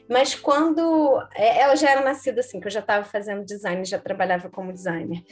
[0.08, 1.20] Mas quando.
[1.34, 4.72] É, ela já era nascida assim, que eu já estava fazendo design, já trabalhava como
[4.72, 5.22] designer.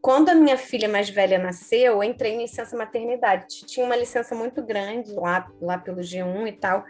[0.00, 3.66] Quando a minha filha mais velha nasceu, eu entrei em licença maternidade.
[3.66, 6.82] Tinha uma licença muito grande lá, lá pelo G1 e tal.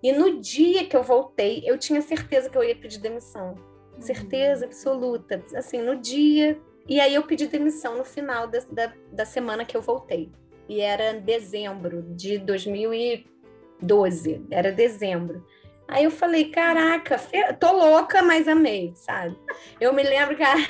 [0.00, 3.71] E no dia que eu voltei, eu tinha certeza que eu ia pedir demissão
[4.02, 6.60] certeza absoluta, assim, no dia.
[6.88, 10.30] E aí eu pedi demissão no final da, da, da semana que eu voltei.
[10.68, 15.44] E era dezembro de 2012, era dezembro.
[15.92, 17.20] Aí eu falei, caraca,
[17.60, 19.36] tô louca, mas amei, sabe?
[19.78, 20.42] Eu me lembro que.
[20.42, 20.54] A...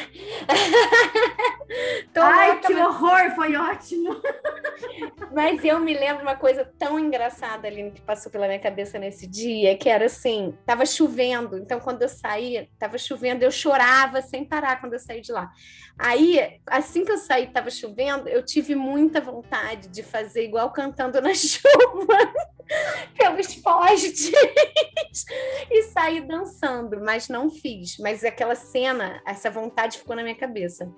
[2.17, 2.85] Ai, louca, que mas...
[2.85, 4.21] horror, foi ótimo!
[5.33, 9.29] mas eu me lembro uma coisa tão engraçada, ali que passou pela minha cabeça nesse
[9.29, 14.45] dia, que era assim: tava chovendo, então quando eu saí, tava chovendo, eu chorava sem
[14.45, 15.53] parar quando eu saí de lá.
[15.97, 21.21] Aí, assim que eu saí, tava chovendo, eu tive muita vontade de fazer igual cantando
[21.21, 22.19] na chuva
[23.17, 24.33] pelos postes e
[26.03, 27.97] sair dançando, mas não fiz.
[27.99, 30.93] Mas aquela cena, essa vontade ficou na minha cabeça.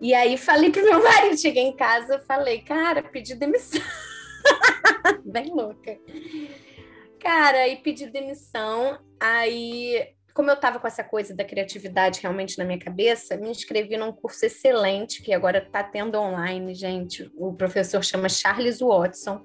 [0.00, 3.80] E aí falei pro meu marido, cheguei em casa, falei, cara, pedi demissão.
[5.24, 5.98] Bem louca.
[7.18, 12.64] Cara, aí pedi demissão, aí como eu estava com essa coisa da criatividade realmente na
[12.66, 17.32] minha cabeça, me inscrevi num curso excelente que agora está tendo online, gente.
[17.34, 19.42] O professor chama Charles Watson.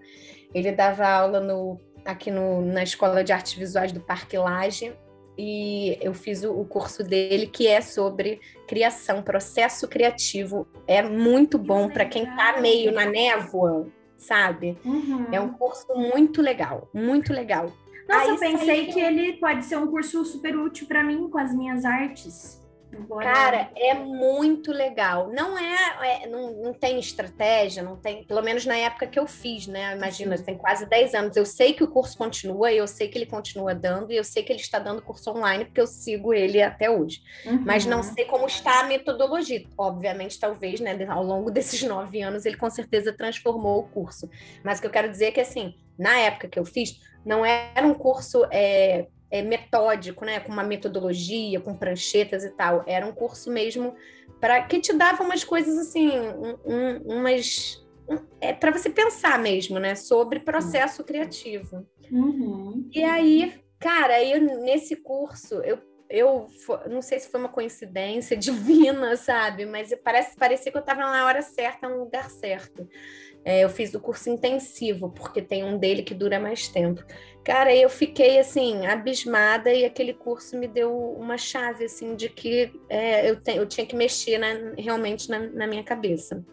[0.54, 4.94] Ele dava aula no, aqui no, na Escola de Artes Visuais do Parque Lage
[5.38, 10.68] e eu fiz o, o curso dele que é sobre criação, processo criativo.
[10.88, 13.88] É muito bom para quem está meio na névoa,
[14.18, 14.78] sabe?
[14.86, 15.28] Uhum.
[15.32, 17.72] É um curso muito legal, muito legal.
[18.08, 21.38] Nossa, Aí eu pensei que ele pode ser um curso super útil para mim com
[21.38, 22.61] as minhas artes.
[23.22, 25.30] Cara, é muito legal.
[25.32, 29.28] Não é, é, não, não tem estratégia, não tem, pelo menos na época que eu
[29.28, 29.96] fiz, né?
[29.96, 30.44] Imagina, Sim.
[30.44, 31.38] tem quase 10 anos.
[31.38, 34.44] Eu sei que o curso continua, eu sei que ele continua dando, e eu sei
[34.44, 37.22] que ele está dando curso online, porque eu sigo ele até hoje.
[37.46, 37.64] Uhum.
[37.66, 39.64] Mas não sei como está a metodologia.
[39.78, 44.30] Obviamente, talvez, né, ao longo desses nove anos, ele com certeza transformou o curso.
[44.64, 47.46] Mas o que eu quero dizer é que, assim, na época que eu fiz, não
[47.46, 48.46] era um curso.
[48.52, 50.40] É, é, metódico, né?
[50.40, 52.84] Com uma metodologia, com pranchetas e tal.
[52.86, 53.96] Era um curso mesmo
[54.40, 59.40] para que te dava umas coisas assim, um, um, umas um, é para você pensar
[59.40, 59.96] mesmo, né?
[59.96, 61.88] Sobre processo criativo.
[62.12, 62.90] Uhum.
[62.92, 65.80] E aí, cara, eu, nesse curso eu
[66.12, 66.48] eu
[66.90, 69.66] não sei se foi uma coincidência divina, sabe?
[69.66, 72.88] Mas parece parecia que eu estava na hora certa, no lugar certo.
[73.44, 77.04] É, eu fiz o curso intensivo, porque tem um dele que dura mais tempo.
[77.44, 82.72] Cara, eu fiquei assim, abismada, e aquele curso me deu uma chave assim de que
[82.88, 86.46] é, eu, te, eu tinha que mexer na, realmente na, na, minha cabeça.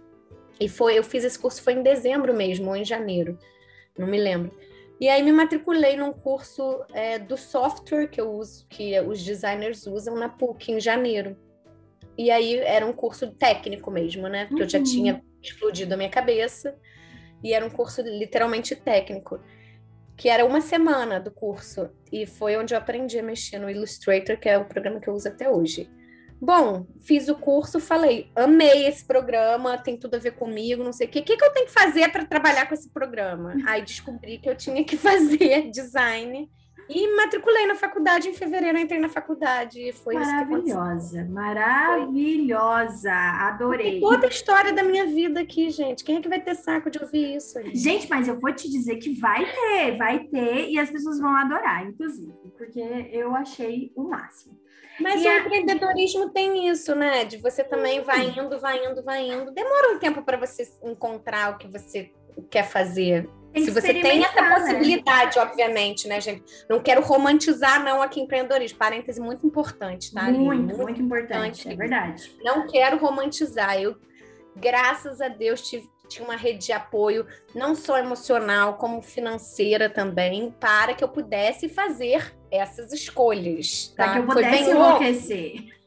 [0.58, 3.38] E foi, eu fiz esse curso foi em dezembro mesmo, ou em janeiro,
[3.96, 4.50] não me lembro.
[5.00, 9.86] E aí me matriculei num curso é, do software que eu uso, que os designers
[9.86, 11.36] usam na PUC em janeiro.
[12.16, 14.46] E aí era um curso técnico mesmo, né?
[14.46, 14.66] Porque uhum.
[14.66, 15.20] eu já tinha uhum.
[15.42, 16.76] Explodido a minha cabeça.
[17.42, 19.40] E era um curso literalmente técnico
[20.18, 24.36] que era uma semana do curso, e foi onde eu aprendi a mexer no Illustrator,
[24.36, 25.88] que é o programa que eu uso até hoje.
[26.40, 31.06] Bom, fiz o curso, falei, amei esse programa, tem tudo a ver comigo, não sei
[31.06, 31.20] o quê.
[31.20, 33.54] O que, que eu tenho que fazer para trabalhar com esse programa?
[33.64, 36.50] Aí descobri que eu tinha que fazer design
[36.88, 44.00] e matriculei na faculdade em fevereiro, entrei na faculdade e foi maravilhosa, maravilhosa, adorei.
[44.00, 46.02] toda a história da minha vida aqui, gente.
[46.02, 47.58] Quem é que vai ter saco de ouvir isso?
[47.58, 47.74] Aí?
[47.74, 51.34] Gente, mas eu vou te dizer que vai ter, vai ter e as pessoas vão
[51.36, 52.80] adorar, inclusive, porque
[53.12, 54.58] eu achei o máximo.
[55.00, 55.38] Mas e o a...
[55.38, 57.24] empreendedorismo tem isso, né?
[57.24, 59.52] De você também vai indo, vai indo, vai indo.
[59.52, 62.10] Demora um tempo para você encontrar o que você
[62.50, 63.28] quer fazer.
[63.52, 64.54] Tem Se você tem essa né?
[64.54, 65.42] possibilidade, né?
[65.42, 66.44] obviamente, né, gente?
[66.68, 68.78] Não quero romantizar, não, aqui empreendedorismo.
[68.78, 70.24] Parêntese muito importante, tá?
[70.24, 72.32] Muito, muito, muito importante, importante, é verdade.
[72.42, 73.80] Não quero romantizar.
[73.80, 73.96] Eu,
[74.54, 80.54] graças a Deus, tive, tinha uma rede de apoio, não só emocional, como financeira também,
[80.60, 83.92] para que eu pudesse fazer essas escolhas.
[83.96, 84.04] Tá?
[84.04, 85.77] Para que eu pudesse enlouquecer.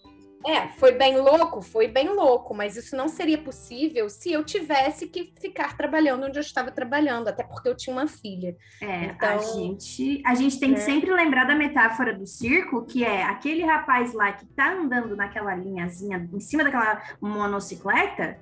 [0.45, 5.07] É, foi bem louco, foi bem louco, mas isso não seria possível se eu tivesse
[5.07, 8.55] que ficar trabalhando onde eu estava trabalhando, até porque eu tinha uma filha.
[8.81, 10.85] É, então, a gente, a gente tem que né?
[10.85, 15.53] sempre lembrar da metáfora do circo, que é aquele rapaz lá que tá andando naquela
[15.55, 18.39] linhazinha em cima daquela monocicleta,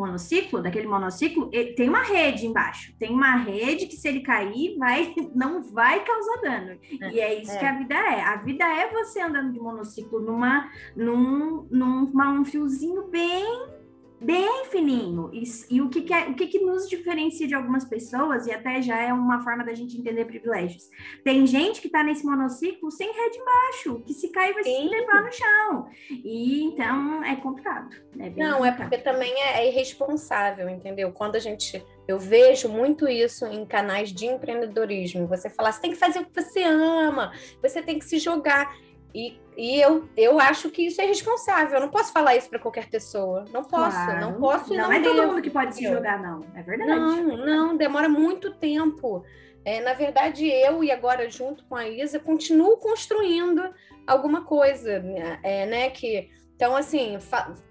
[0.00, 2.94] monociclo, daquele monociclo, tem uma rede embaixo.
[2.98, 6.78] Tem uma rede que se ele cair, vai, não vai causar dano.
[7.00, 7.58] É, e é isso é.
[7.58, 8.22] que a vida é.
[8.22, 13.79] A vida é você andando de monociclo numa, num, numa, um fiozinho bem
[14.20, 15.30] bem fininho.
[15.32, 18.52] E, e o, que, que, é, o que, que nos diferencia de algumas pessoas, e
[18.52, 20.90] até já é uma forma da gente entender privilégios.
[21.24, 24.82] Tem gente que está nesse monociclo sem rede embaixo, que se cair vai Sim.
[24.82, 25.88] se levar no chão.
[26.10, 27.90] E então é complicado.
[28.18, 28.64] É Não, complicado.
[28.64, 31.10] é porque também é, é irresponsável, entendeu?
[31.12, 35.28] Quando a gente eu vejo muito isso em canais de empreendedorismo.
[35.28, 38.76] Você fala, você tem que fazer o que você ama, você tem que se jogar.
[39.14, 41.74] E, e eu, eu acho que isso é responsável.
[41.74, 43.44] Eu não posso falar isso para qualquer pessoa.
[43.52, 44.20] Não posso, claro.
[44.20, 44.70] não posso.
[44.70, 46.40] Não, não é todo mundo que pode se jogar, não.
[46.54, 46.90] É verdade.
[46.90, 49.24] Não, não, demora muito tempo.
[49.64, 53.62] É, na verdade, eu e agora junto com a Isa continuo construindo
[54.06, 55.02] alguma coisa,
[55.42, 55.90] é, né?
[55.90, 57.18] Que então assim,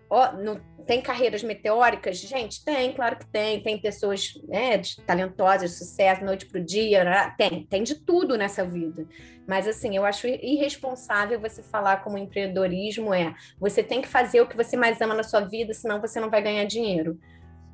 [0.10, 2.18] Ó, não, tem carreiras meteóricas?
[2.18, 3.62] Gente, tem, claro que tem.
[3.62, 7.36] Tem pessoas né, talentosas, sucesso, noite para o dia.
[7.38, 9.08] Tem, tem de tudo nessa vida.
[9.48, 14.48] Mas, assim, eu acho irresponsável você falar como empreendedorismo é você tem que fazer o
[14.48, 17.20] que você mais ama na sua vida, senão você não vai ganhar dinheiro.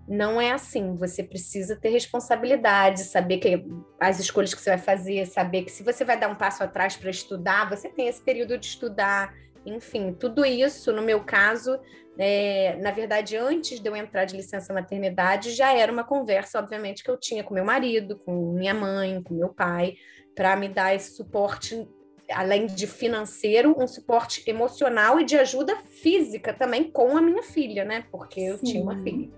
[0.06, 0.98] Não é assim.
[0.98, 3.66] Você precisa ter responsabilidade, saber que
[3.98, 6.98] as escolhas que você vai fazer, saber que se você vai dar um passo atrás
[6.98, 9.34] para estudar, você tem esse período de estudar
[9.66, 11.80] enfim, tudo isso, no meu caso,
[12.18, 17.04] é, na verdade, antes de eu entrar de licença maternidade, já era uma conversa, obviamente,
[17.04, 19.96] que eu tinha com meu marido, com minha mãe, com meu pai,
[20.36, 21.88] para me dar esse suporte
[22.32, 27.86] além de financeiro, um suporte emocional e de ajuda física também com a minha filha,
[27.86, 28.06] né?
[28.12, 28.66] Porque eu Sim.
[28.66, 29.30] tinha uma filha.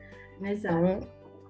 [0.42, 0.78] Exato.
[0.78, 1.00] Então,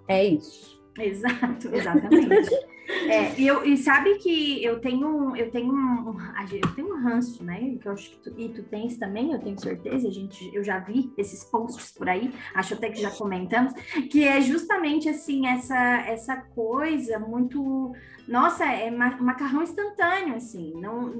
[0.07, 0.76] é isso.
[0.97, 2.49] Exato, exatamente.
[3.09, 7.43] É, e, eu, e sabe que eu tenho, eu tenho um, eu tenho um ranço,
[7.43, 7.75] né?
[7.81, 10.79] Que eu acho que tu, e tu tens também, eu tenho certeza, gente, eu já
[10.79, 13.73] vi esses posts por aí, acho até que já comentamos,
[14.09, 17.93] que é justamente assim, essa, essa coisa muito.
[18.27, 20.73] Nossa, é macarrão instantâneo, assim.
[20.75, 21.17] Não,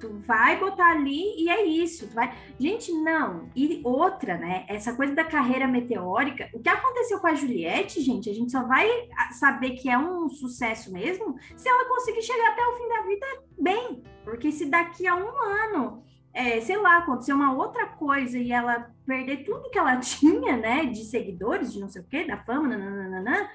[0.00, 2.08] tu vai botar ali e é isso.
[2.08, 2.36] Tu vai...
[2.58, 3.48] Gente, não.
[3.54, 4.64] E outra, né?
[4.68, 8.64] Essa coisa da carreira meteórica, o que aconteceu com a Juliette, gente, a gente só
[8.64, 8.88] vai
[9.30, 13.26] saber que é um sucesso mesmo se ela conseguir chegar até o fim da vida
[13.60, 14.02] bem.
[14.24, 16.02] Porque se daqui a um ano,
[16.34, 20.86] é, sei lá, acontecer uma outra coisa e ela perder tudo que ela tinha, né,
[20.86, 23.48] de seguidores, de não sei o quê, da fama, nananana,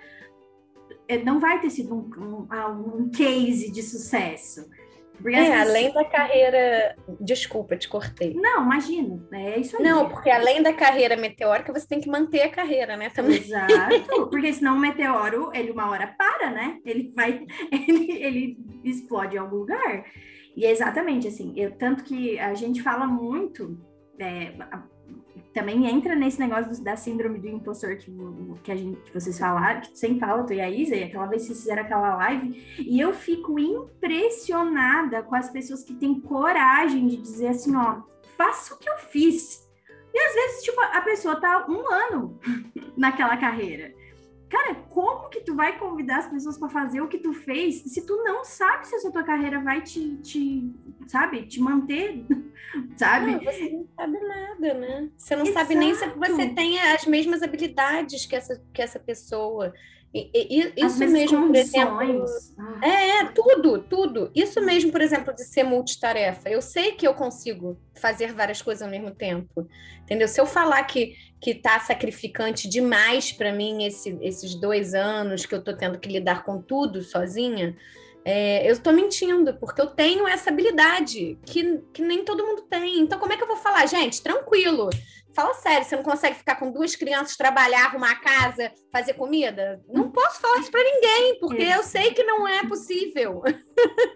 [1.23, 4.69] não vai ter sido um, um, ah, um case de sucesso.
[5.21, 6.95] Porque, é, além da carreira.
[7.19, 8.33] Desculpa, te cortei.
[8.33, 9.25] Não, imagina.
[9.31, 9.83] É isso aí.
[9.83, 13.09] Não, porque além da carreira meteórica, você tem que manter a carreira, né?
[13.09, 13.37] Também.
[13.37, 14.27] Exato.
[14.29, 16.79] Porque senão o meteoro, ele uma hora para, né?
[16.83, 17.45] Ele vai.
[17.71, 20.05] Ele, ele explode em algum lugar.
[20.55, 21.53] E é exatamente assim.
[21.55, 23.79] Eu, tanto que a gente fala muito.
[24.19, 24.53] É,
[25.53, 28.11] também entra nesse negócio da síndrome do impostor que,
[28.63, 31.27] que, a gente, que vocês falaram, que sempre fala, tu e a Isa, e aquela
[31.27, 37.07] vez vocês fizeram aquela live, e eu fico impressionada com as pessoas que têm coragem
[37.07, 38.01] de dizer assim, ó,
[38.35, 39.69] faça o que eu fiz.
[40.13, 42.39] E às vezes, tipo, a pessoa tá um ano
[42.97, 43.93] naquela carreira.
[44.53, 48.05] Cara, como que tu vai convidar as pessoas para fazer o que tu fez se
[48.05, 50.71] tu não sabe se a tua carreira vai te, te
[51.07, 52.23] sabe, te manter,
[52.95, 53.31] sabe?
[53.31, 55.09] Não, você não sabe nada, né?
[55.17, 55.59] Você não Exato.
[55.59, 59.73] sabe nem se você tem as mesmas habilidades que essa, que essa pessoa.
[60.13, 62.25] E, e, isso mesmo, por exemplo.
[62.59, 62.87] Ah.
[62.87, 64.31] É, tudo, tudo.
[64.35, 66.49] Isso mesmo, por exemplo, de ser multitarefa.
[66.49, 69.67] Eu sei que eu consigo fazer várias coisas ao mesmo tempo.
[70.03, 70.27] Entendeu?
[70.27, 75.55] Se eu falar que, que tá sacrificante demais para mim esse, esses dois anos que
[75.55, 77.75] eu tô tendo que lidar com tudo sozinha,
[78.23, 82.99] é, eu estou mentindo, porque eu tenho essa habilidade que, que nem todo mundo tem.
[82.99, 84.21] Então, como é que eu vou falar, gente?
[84.21, 84.89] Tranquilo,
[85.35, 89.83] Fala sério, você não consegue ficar com duas crianças, trabalhar, arrumar a casa, fazer comida?
[89.91, 93.41] Não posso falar isso para ninguém, porque eu sei que não é possível.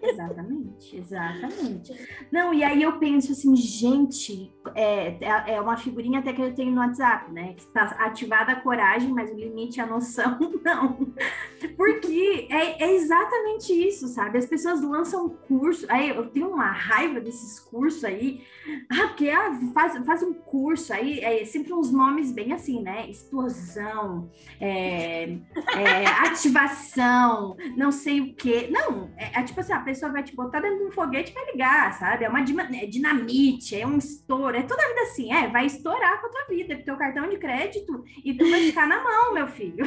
[0.00, 2.08] Exatamente, exatamente.
[2.30, 6.54] Não, e aí eu penso assim, gente, é, é, é uma figurinha até que eu
[6.54, 7.54] tenho no WhatsApp, né?
[7.54, 11.12] Que está ativada a coragem, mas o limite é a noção, não.
[11.76, 14.38] Porque é, é exatamente isso, sabe?
[14.38, 18.44] As pessoas lançam curso, aí eu tenho uma raiva desses cursos aí,
[18.90, 23.08] ah, porque ah, faz, faz um curso aí é sempre uns nomes bem assim, né?
[23.08, 28.68] Explosão, é, é, ativação, não sei o quê.
[28.70, 31.34] Não, é, é, tipo assim, a pessoa vai te botar dentro de um foguete e
[31.34, 32.24] vai ligar, sabe?
[32.24, 36.20] É uma é dinamite, é um estouro, é toda a vida assim, é, vai estourar
[36.20, 39.34] com a tua vida, com teu cartão de crédito e tu vai ficar na mão,
[39.34, 39.86] meu filho.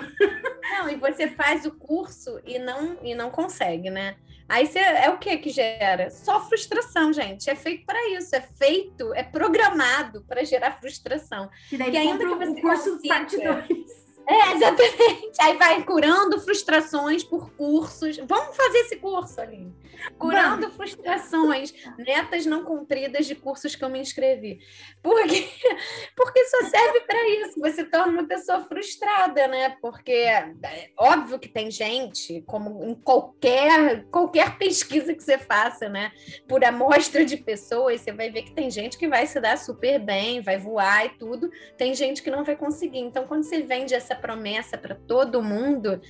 [0.61, 4.15] Não, e você faz o curso e não, e não consegue, né?
[4.51, 6.09] Aí você, é o que que gera?
[6.09, 7.49] Só frustração, gente.
[7.49, 11.49] É feito para isso, é feito, é programado para gerar frustração.
[11.71, 14.10] E daí ainda que você o curso consiga, parte 2.
[14.27, 15.41] É, exatamente.
[15.41, 18.17] Aí vai curando frustrações por cursos.
[18.17, 19.73] Vamos fazer esse curso, Aline.
[20.17, 20.75] Curando Vamos.
[20.75, 24.59] frustrações, metas não cumpridas de cursos que eu me inscrevi.
[25.01, 25.47] Porque,
[26.15, 27.59] porque só serve para isso.
[27.59, 29.75] Você torna uma pessoa frustrada, né?
[29.81, 30.53] Porque é
[30.97, 36.11] óbvio que tem gente, como em qualquer, qualquer pesquisa que você faça, né?
[36.47, 39.99] Por amostra de pessoas, você vai ver que tem gente que vai se dar super
[39.99, 41.49] bem, vai voar e tudo.
[41.77, 42.99] Tem gente que não vai conseguir.
[42.99, 46.01] Então, quando você vende essa promessa para todo mundo,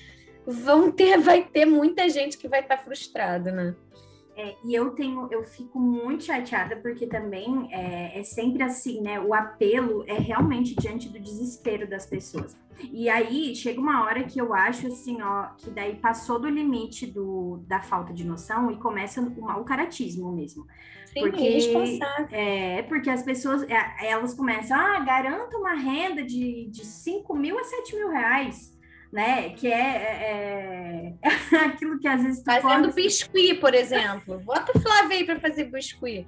[0.45, 3.75] vão ter, vai ter muita gente que vai estar tá frustrada, né?
[4.35, 9.19] É, e eu tenho, eu fico muito chateada porque também é, é, sempre assim, né?
[9.19, 12.57] O apelo é realmente diante do desespero das pessoas.
[12.91, 17.05] E aí chega uma hora que eu acho assim, ó, que daí passou do limite
[17.05, 20.65] do, da falta de noção e começa o mau caratismo mesmo.
[21.13, 21.69] Sim, porque,
[22.31, 27.59] é, porque as pessoas, é, elas começam, ah, garanta uma renda de, de 5 mil
[27.59, 28.71] a 7 mil reais
[29.11, 29.49] né?
[29.49, 32.95] Que é, é, é aquilo que às vezes Fazendo pode...
[32.95, 34.39] biscuit, por exemplo.
[34.39, 36.25] Bota o Flávio aí para fazer biscuit.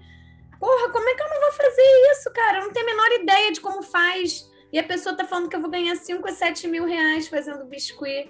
[0.60, 2.60] Porra, como é que eu não vou fazer isso, cara?
[2.60, 4.50] Eu não tenho a menor ideia de como faz.
[4.72, 7.66] E a pessoa tá falando que eu vou ganhar 5 a 7 mil reais fazendo
[7.66, 8.30] biscuit,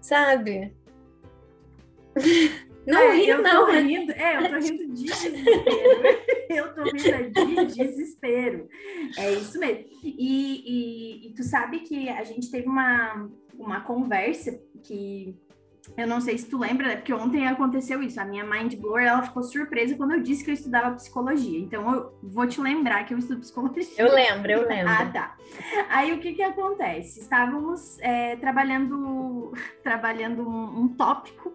[0.00, 0.72] sabe?
[2.88, 3.66] Não é, ri, eu não.
[3.66, 5.52] Tô rindo, é, eu tô rindo de desespero.
[6.48, 8.68] eu tô rindo de desespero.
[9.18, 9.84] É isso mesmo.
[10.02, 13.28] E, e, e, tu sabe que a gente teve uma,
[13.58, 15.36] uma conversa que
[15.96, 18.20] eu não sei se tu lembra, porque ontem aconteceu isso.
[18.20, 21.58] A minha mind blower, ela ficou surpresa quando eu disse que eu estudava psicologia.
[21.58, 23.84] Então, eu vou te lembrar que eu estudo psicologia.
[23.98, 24.92] Eu lembro, eu lembro.
[24.92, 25.36] ah, tá.
[25.90, 27.20] Aí, o que que acontece?
[27.20, 31.54] Estávamos é, trabalhando, trabalhando um, um tópico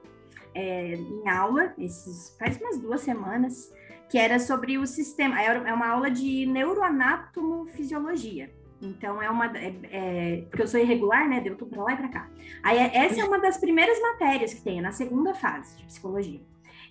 [0.54, 3.74] é, em aula, esses, faz umas duas semanas,
[4.10, 8.52] que era sobre o sistema, é uma aula de neuroanatomofisiologia.
[8.84, 9.46] Então, é uma.
[9.58, 11.40] É, é, porque eu sou irregular, né?
[11.40, 12.30] Deu tudo para lá e para cá.
[12.62, 15.86] Aí, é, essa é uma das primeiras matérias que tem, é na segunda fase de
[15.86, 16.42] psicologia.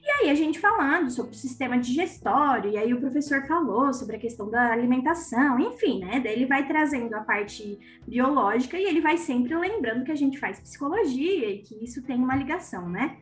[0.05, 4.17] E aí, a gente falando sobre o sistema digestório, e aí o professor falou sobre
[4.17, 6.19] a questão da alimentação, enfim, né?
[6.19, 10.41] Daí ele vai trazendo a parte biológica e ele vai sempre lembrando que a gente
[10.41, 13.19] faz psicologia e que isso tem uma ligação, né?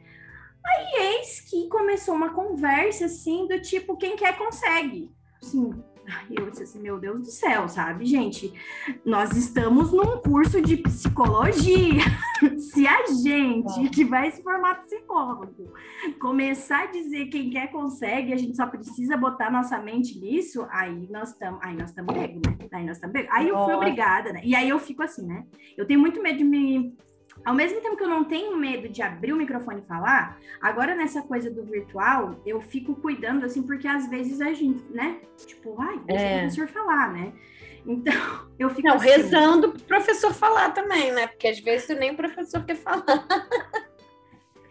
[0.64, 5.11] Aí, eis que começou uma conversa assim, do tipo: quem quer consegue.
[5.42, 5.72] Assim,
[6.30, 8.52] eu disse assim, meu Deus do céu, sabe, gente?
[9.04, 12.02] Nós estamos num curso de psicologia.
[12.58, 15.72] se a gente, que vai se formar psicólogo,
[16.20, 21.08] começar a dizer quem quer consegue, a gente só precisa botar nossa mente nisso, aí
[21.11, 22.56] nós estamos, aí nós estamos pego, né?
[22.72, 24.40] Aí nós estamos Aí eu fui obrigada, né?
[24.44, 25.44] E aí eu fico assim, né?
[25.76, 26.96] Eu tenho muito medo de me
[27.45, 30.95] ao mesmo tempo que eu não tenho medo de abrir o microfone e falar, agora
[30.95, 35.20] nessa coisa do virtual, eu fico cuidando, assim, porque às vezes a gente, né?
[35.47, 36.36] Tipo, ai, deixa é.
[36.36, 37.32] o professor falar, né?
[37.86, 38.12] Então,
[38.59, 38.88] eu fico.
[38.88, 41.26] Não, assim, rezando pro professor falar também, né?
[41.26, 43.26] Porque às vezes nem o professor quer falar.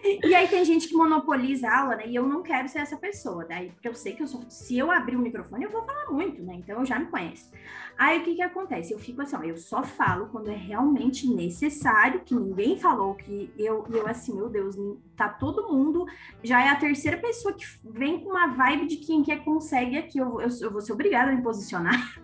[0.01, 2.03] E aí tem gente que monopoliza a aula, né?
[2.07, 3.45] E eu não quero ser essa pessoa.
[3.45, 6.09] Daí, porque eu sei que eu sou, se eu abrir o microfone, eu vou falar
[6.09, 6.55] muito, né?
[6.55, 7.51] Então eu já me conheço.
[7.99, 8.93] Aí o que que acontece?
[8.93, 13.51] Eu fico assim, ó, eu só falo quando é realmente necessário, que ninguém falou, que
[13.57, 14.77] eu, eu assim, meu Deus,
[15.17, 16.05] tá todo mundo.
[16.41, 20.17] Já é a terceira pessoa que vem com uma vibe de quem quer consegue aqui.
[20.17, 22.15] Eu, eu, eu vou ser obrigada a me posicionar.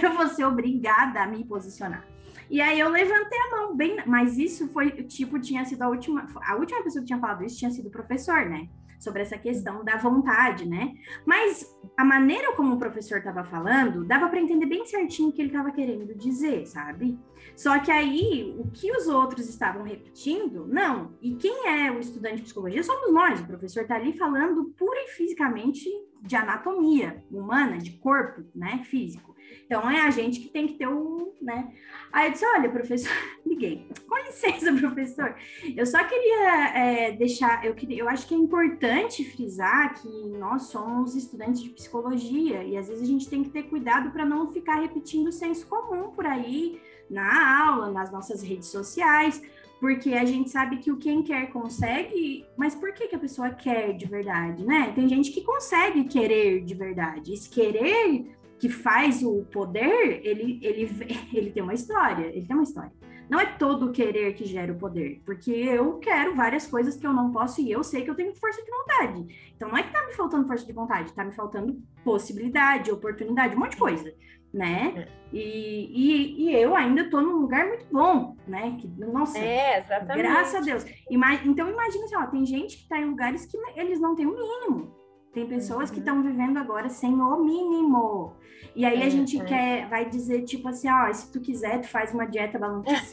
[0.00, 2.06] eu vou ser obrigada a me posicionar.
[2.48, 6.26] E aí eu levantei a mão, bem, mas isso foi, tipo, tinha sido a última,
[6.46, 8.68] a última pessoa que tinha falado isso tinha sido o professor, né?
[8.98, 10.94] Sobre essa questão da vontade, né?
[11.24, 15.40] Mas a maneira como o professor estava falando, dava para entender bem certinho o que
[15.40, 17.18] ele estava querendo dizer, sabe?
[17.56, 21.14] Só que aí, o que os outros estavam repetindo, não.
[21.20, 23.40] E quem é o estudante de psicologia somos nós.
[23.40, 25.88] O professor está ali falando pura e fisicamente
[26.22, 29.34] de anatomia humana, de corpo, né, físico.
[29.66, 31.72] Então é a gente que tem que ter o, né?
[32.12, 33.12] Aí eu disse, olha, professor,
[33.46, 33.86] liguei.
[34.08, 35.34] Com licença, professor.
[35.76, 40.64] Eu só queria é, deixar, eu queria, eu acho que é importante frisar que nós
[40.64, 44.50] somos estudantes de psicologia e às vezes a gente tem que ter cuidado para não
[44.50, 46.80] ficar repetindo o senso comum por aí
[47.10, 49.42] na aula, nas nossas redes sociais,
[49.80, 53.50] porque a gente sabe que o quem quer consegue, mas por que, que a pessoa
[53.50, 54.92] quer de verdade, né?
[54.94, 57.32] Tem gente que consegue querer de verdade.
[57.32, 58.26] Esse querer
[58.58, 60.90] que faz o poder, ele, ele,
[61.32, 62.92] ele tem uma história, ele tem uma história.
[63.28, 67.06] Não é todo o querer que gera o poder, porque eu quero várias coisas que
[67.06, 69.52] eu não posso e eu sei que eu tenho força de vontade.
[69.54, 73.54] Então não é que tá me faltando força de vontade, tá me faltando possibilidade, oportunidade,
[73.54, 74.14] um monte de coisa,
[74.52, 74.94] né?
[74.96, 75.18] É.
[75.30, 78.78] E, e, e, eu ainda tô num lugar muito bom, né?
[78.80, 80.16] Que, nossa, é, exatamente.
[80.16, 80.86] graças a Deus.
[81.10, 84.24] Ima então imagina assim, ó, tem gente que tá em lugares que eles não têm
[84.24, 84.97] o mínimo.
[85.38, 85.94] Tem pessoas uhum.
[85.94, 88.32] que estão vivendo agora sem o mínimo.
[88.74, 92.12] E aí a gente quer, vai dizer, tipo assim, ó, se tu quiser, tu faz
[92.12, 92.58] uma dieta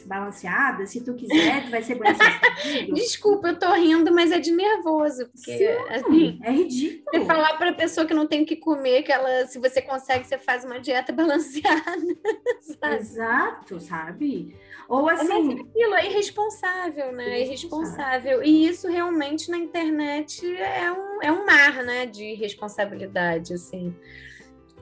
[0.06, 2.12] balanceada, se tu quiser, tu vai ser bem
[2.94, 7.04] Desculpa, eu tô rindo, mas é de nervoso, porque Sim, assim, é ridículo.
[7.10, 10.26] Você falar para pessoa que não tem o que comer, que ela, se você consegue,
[10.26, 12.16] você faz uma dieta balanceada.
[12.60, 12.96] Sabe?
[12.96, 14.56] Exato, sabe?
[14.88, 15.26] Ou assim.
[15.28, 17.40] Mas aquilo é irresponsável, né?
[17.40, 18.42] É irresponsável.
[18.42, 22.06] E isso realmente na internet é um, é um mar, né?
[22.06, 23.94] De responsabilidade, assim.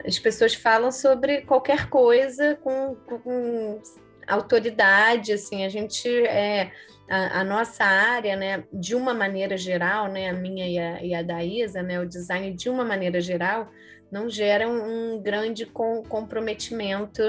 [0.04, 3.80] As pessoas falam sobre qualquer coisa com, com
[4.26, 6.72] autoridade, assim, a gente é
[7.08, 11.14] a, a, nossa área, né, de uma maneira geral, né, a minha e a, e
[11.14, 13.70] a da Isa, né, o design de uma maneira geral,
[14.10, 17.22] não gera um, um grande com, comprometimento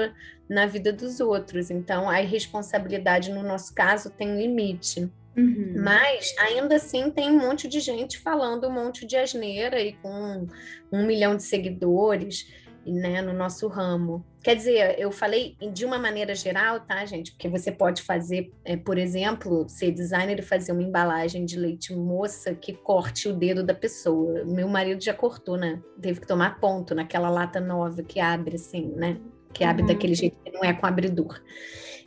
[0.48, 1.70] na vida dos outros.
[1.70, 5.10] Então, a irresponsabilidade, no nosso caso, tem limite.
[5.36, 5.74] Uhum.
[5.76, 10.46] Mas ainda assim tem um monte de gente falando um monte de asneira e com
[10.90, 12.46] um milhão de seguidores
[12.86, 14.24] né, no nosso ramo.
[14.42, 17.32] Quer dizer, eu falei de uma maneira geral, tá, gente?
[17.32, 21.94] Porque você pode fazer, é, por exemplo, ser designer e fazer uma embalagem de leite
[21.94, 24.44] moça que corte o dedo da pessoa.
[24.44, 25.82] Meu marido já cortou, né?
[26.00, 29.18] Teve que tomar ponto naquela lata nova que abre assim, né?
[29.52, 29.88] Que abre uhum.
[29.88, 31.40] daquele jeito que não é com abridor.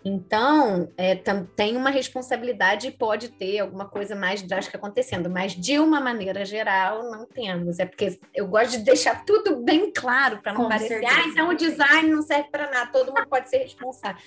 [0.04, 1.16] Então, é,
[1.56, 6.46] tem uma responsabilidade e pode ter alguma coisa mais drástica acontecendo, mas de uma maneira
[6.46, 7.80] geral, não temos.
[7.80, 11.14] É porque eu gosto de deixar tudo bem claro para não Com parecer, certeza.
[11.16, 14.22] ah, então o design não serve para nada, todo mundo pode ser responsável.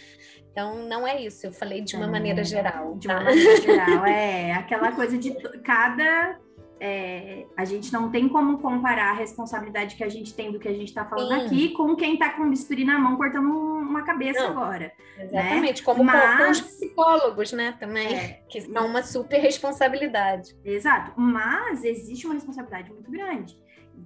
[0.50, 2.94] Então, não é isso, eu falei de uma é, maneira geral.
[2.96, 3.14] De tá?
[3.14, 4.52] uma maneira geral, é.
[4.52, 6.38] Aquela coisa de cada
[6.85, 10.66] é, a gente não tem como comparar a responsabilidade que a gente tem do que
[10.66, 11.47] a gente está falando Sim.
[11.47, 14.93] aqui com quem está com bisturi na mão cortando uma cabeça não, agora.
[15.16, 15.24] Né?
[15.26, 15.85] Exatamente, né?
[15.85, 17.76] como Mas, os psicólogos, né?
[17.78, 20.57] Também, é, que são uma super responsabilidade.
[20.64, 23.57] Exato, mas existe uma responsabilidade muito grande.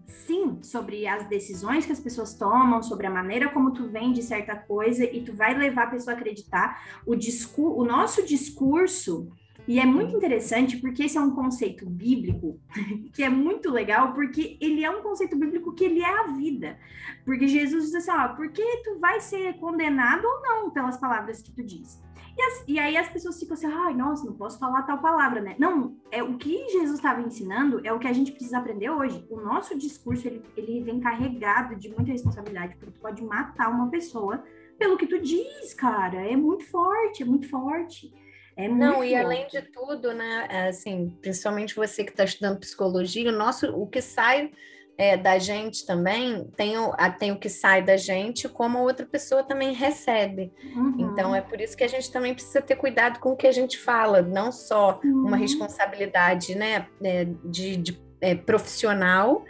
[0.05, 4.55] Sim, sobre as decisões que as pessoas tomam, sobre a maneira como tu vende certa
[4.55, 7.01] coisa e tu vai levar a pessoa a acreditar.
[7.07, 9.33] O, discur o nosso discurso
[9.67, 12.61] e é muito interessante porque esse é um conceito bíblico
[13.13, 16.79] que é muito legal, porque ele é um conceito bíblico que ele é a vida.
[17.25, 21.53] Porque Jesus diz assim, ó, porque tu vai ser condenado ou não pelas palavras que
[21.53, 22.01] tu diz.
[22.37, 25.41] E, as, e aí as pessoas ficam assim, ai, nossa, não posso falar tal palavra,
[25.41, 25.57] né?
[25.59, 29.27] Não, é o que Jesus estava ensinando é o que a gente precisa aprender hoje.
[29.31, 33.89] O nosso discurso, ele, ele vem carregado de muita responsabilidade, porque tu pode matar uma
[33.89, 34.45] pessoa
[34.79, 36.31] pelo que tu diz, cara.
[36.31, 38.13] É muito forte, é muito forte.
[38.57, 43.33] É Não, e além de tudo, né, assim, principalmente você que está estudando psicologia, o
[43.33, 44.51] nosso, o que sai
[44.99, 49.05] é, da gente também tem o, tem o que sai da gente, como a outra
[49.05, 50.53] pessoa também recebe.
[50.75, 50.95] Uhum.
[50.99, 53.53] Então é por isso que a gente também precisa ter cuidado com o que a
[53.53, 55.27] gente fala, não só uhum.
[55.27, 59.45] uma responsabilidade né, é, de, de é, profissional,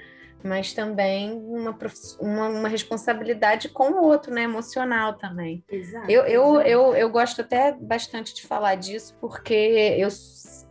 [0.45, 1.77] mas também uma,
[2.21, 4.43] uma, uma, responsabilidade com o outro, né?
[4.43, 5.65] Emocional também.
[5.69, 10.09] Exato, eu, eu, eu, eu gosto até bastante de falar disso, porque eu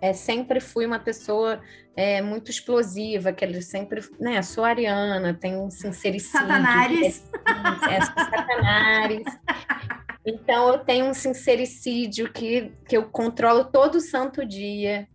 [0.01, 1.61] é, sempre fui uma pessoa
[1.95, 6.39] é, muito explosiva, que ele sempre, né, sou ariana, tenho sincericídio.
[6.39, 7.23] Satanares.
[7.89, 9.25] É, é, satanares.
[10.25, 15.07] Então, eu tenho um sincericídio que, que eu controlo todo santo dia.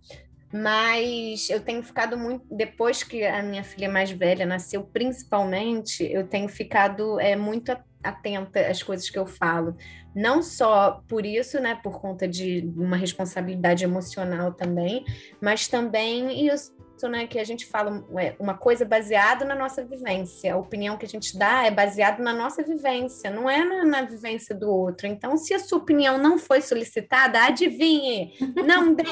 [0.53, 2.45] Mas eu tenho ficado muito.
[2.51, 8.67] Depois que a minha filha mais velha nasceu, principalmente, eu tenho ficado é, muito atenta
[8.67, 9.77] às coisas que eu falo.
[10.15, 15.05] Não só por isso, né, por conta de uma responsabilidade emocional também,
[15.41, 16.75] mas também isso
[17.09, 18.05] né, que a gente fala
[18.39, 20.55] uma coisa baseada na nossa vivência.
[20.55, 24.03] A opinião que a gente dá é baseada na nossa vivência, não é na, na
[24.03, 25.07] vivência do outro.
[25.07, 28.35] Então, se a sua opinião não foi solicitada, adivinhe,
[28.65, 29.05] não dê.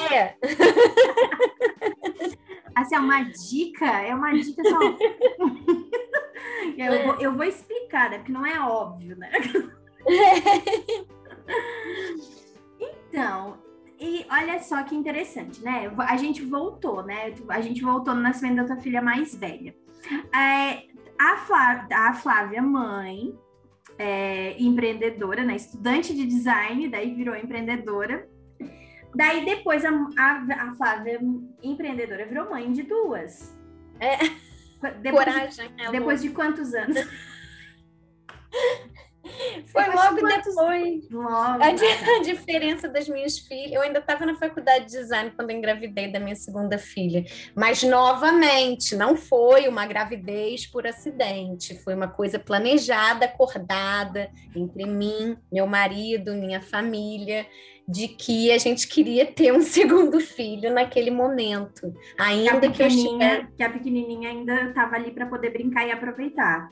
[2.75, 4.79] Assim, é uma dica, é uma dica só.
[6.77, 8.19] eu, vou, eu vou explicar, né?
[8.19, 9.31] Porque não é óbvio, né?
[13.09, 13.57] Então,
[13.99, 15.91] e olha só que interessante, né?
[15.97, 17.33] A gente voltou, né?
[17.49, 19.75] A gente voltou no nascimento da tua filha mais velha.
[20.33, 20.83] É,
[21.19, 23.37] a, Flávia, a Flávia, mãe,
[23.97, 25.57] é, empreendedora, né?
[25.57, 28.27] Estudante de design, daí virou empreendedora.
[29.13, 31.19] Daí depois a, a, a Flávia,
[31.61, 33.57] empreendedora, virou mãe de duas.
[33.99, 34.17] É.
[35.01, 35.75] Depois, Coragem.
[35.75, 36.97] De, depois de quantos anos?
[39.65, 41.09] Foi logo depois.
[41.09, 43.71] Logo, a, di a, diferença das minhas filhas.
[43.71, 47.25] Eu ainda estava na faculdade de design quando engravidei da minha segunda filha.
[47.55, 51.77] Mas, novamente, não foi uma gravidez por acidente.
[51.83, 57.45] Foi uma coisa planejada, acordada entre mim, meu marido, minha família,
[57.87, 61.93] de que a gente queria ter um segundo filho naquele momento.
[62.17, 63.47] Ainda que, que eu.
[63.57, 66.71] Que a pequenininha ainda estava ali para poder brincar e aproveitar.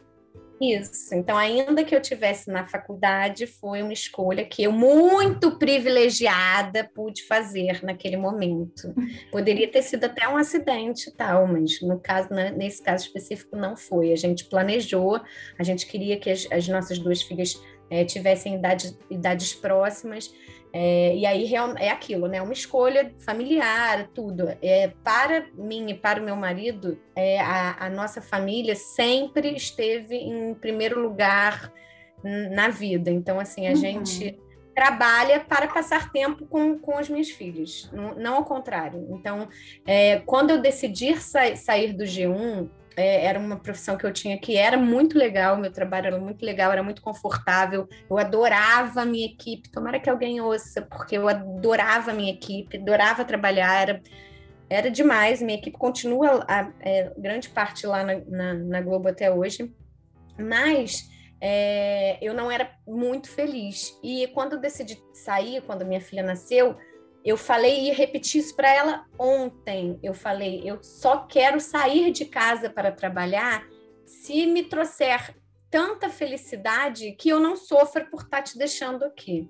[0.60, 1.14] Isso.
[1.14, 7.24] Então, ainda que eu tivesse na faculdade, foi uma escolha que eu, muito privilegiada, pude
[7.24, 8.93] fazer naquele momento.
[9.32, 13.55] Poderia ter sido até um acidente e tal, mas no caso, né, nesse caso específico,
[13.55, 14.12] não foi.
[14.12, 15.22] A gente planejou,
[15.60, 20.34] a gente queria que as, as nossas duas filhas é, tivessem idade, idades próximas.
[20.80, 22.39] É, e aí é aquilo, né?
[22.39, 24.55] Uma escolha familiar, tudo.
[24.61, 30.15] É, para mim e para o meu marido, é, a, a nossa família sempre esteve
[30.15, 31.73] em primeiro lugar
[32.51, 33.09] na vida.
[33.09, 33.75] Então, assim, a uhum.
[33.75, 34.39] gente
[34.75, 39.03] trabalha para passar tempo com, com os meus filhos, não, não ao contrário.
[39.09, 39.49] Então,
[39.84, 44.39] é, quando eu decidi sa sair do G1, é, era uma profissão que eu tinha
[44.39, 49.05] que era muito legal, meu trabalho era muito legal, era muito confortável, eu adorava a
[49.05, 54.01] minha equipe, tomara que alguém ouça, porque eu adorava a minha equipe, adorava trabalhar, era,
[54.67, 59.31] era demais, minha equipe continua a, é, grande parte lá na, na, na Globo até
[59.31, 59.71] hoje,
[60.39, 61.07] mas
[61.39, 63.97] é, eu não era muito feliz.
[64.03, 66.75] E quando eu decidi sair, quando minha filha nasceu,
[67.28, 69.99] eu falei e repeti isso para ela ontem.
[70.01, 73.67] Eu falei, eu só quero sair de casa para trabalhar
[74.05, 75.36] se me trouxer
[75.69, 79.45] tanta felicidade que eu não sofra por estar tá te deixando aqui.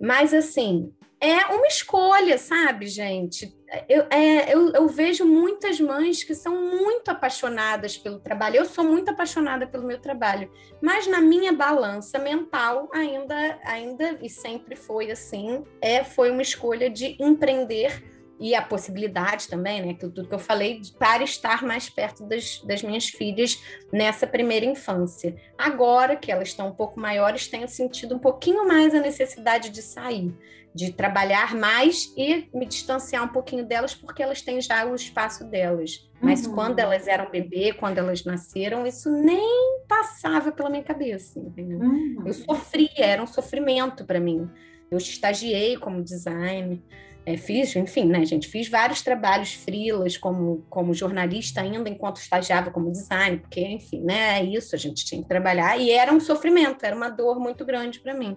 [0.00, 3.54] Mas, assim, é uma escolha, sabe, gente?
[3.88, 8.56] Eu, é, eu, eu, vejo muitas mães que são muito apaixonadas pelo trabalho.
[8.56, 10.50] Eu sou muito apaixonada pelo meu trabalho,
[10.82, 16.88] mas na minha balança mental ainda, ainda e sempre foi assim, é, foi uma escolha
[16.88, 18.02] de empreender
[18.40, 22.82] e a possibilidade também, né, tudo que eu falei, para estar mais perto das, das
[22.82, 23.62] minhas filhas
[23.92, 25.36] nessa primeira infância.
[25.58, 29.82] Agora que elas estão um pouco maiores, tenho sentido um pouquinho mais a necessidade de
[29.82, 30.34] sair
[30.74, 35.44] de trabalhar mais e me distanciar um pouquinho delas, porque elas têm já o espaço
[35.44, 36.08] delas.
[36.20, 36.54] Mas uhum.
[36.54, 41.40] quando elas eram bebê, quando elas nasceram, isso nem passava pela minha cabeça.
[41.40, 42.22] Uhum.
[42.24, 44.48] Eu sofria, era um sofrimento para mim.
[44.90, 46.80] Eu estagiei como designer,
[47.26, 52.70] é, fiz, enfim, né, gente, fiz vários trabalhos frilas como, como jornalista ainda enquanto estagiava
[52.70, 56.20] como designer, porque, enfim, né, é isso, a gente tinha que trabalhar, e era um
[56.20, 58.36] sofrimento, era uma dor muito grande para mim.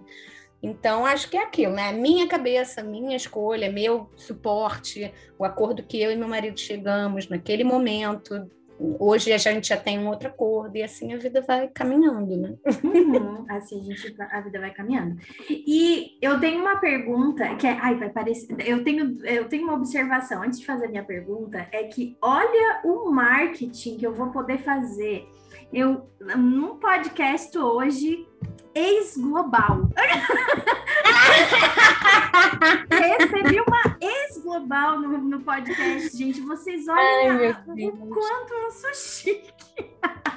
[0.62, 1.92] Então, acho que é aquilo, né?
[1.92, 7.62] Minha cabeça, minha escolha, meu suporte, o acordo que eu e meu marido chegamos naquele
[7.62, 8.50] momento.
[8.78, 12.54] Hoje a gente já tem um outro acordo e assim a vida vai caminhando, né?
[12.82, 15.16] Uhum, assim a, gente, a vida vai caminhando.
[15.48, 19.74] E eu tenho uma pergunta que é, ai, vai parecer, eu tenho, eu tenho uma
[19.74, 24.30] observação antes de fazer a minha pergunta, é que olha o marketing que eu vou
[24.30, 25.26] poder fazer.
[25.72, 28.26] Eu, num podcast hoje,
[28.74, 29.90] ex-global.
[32.90, 36.40] Recebi uma ex-global no, no podcast, gente.
[36.40, 39.52] Vocês olham o quanto eu sou chique.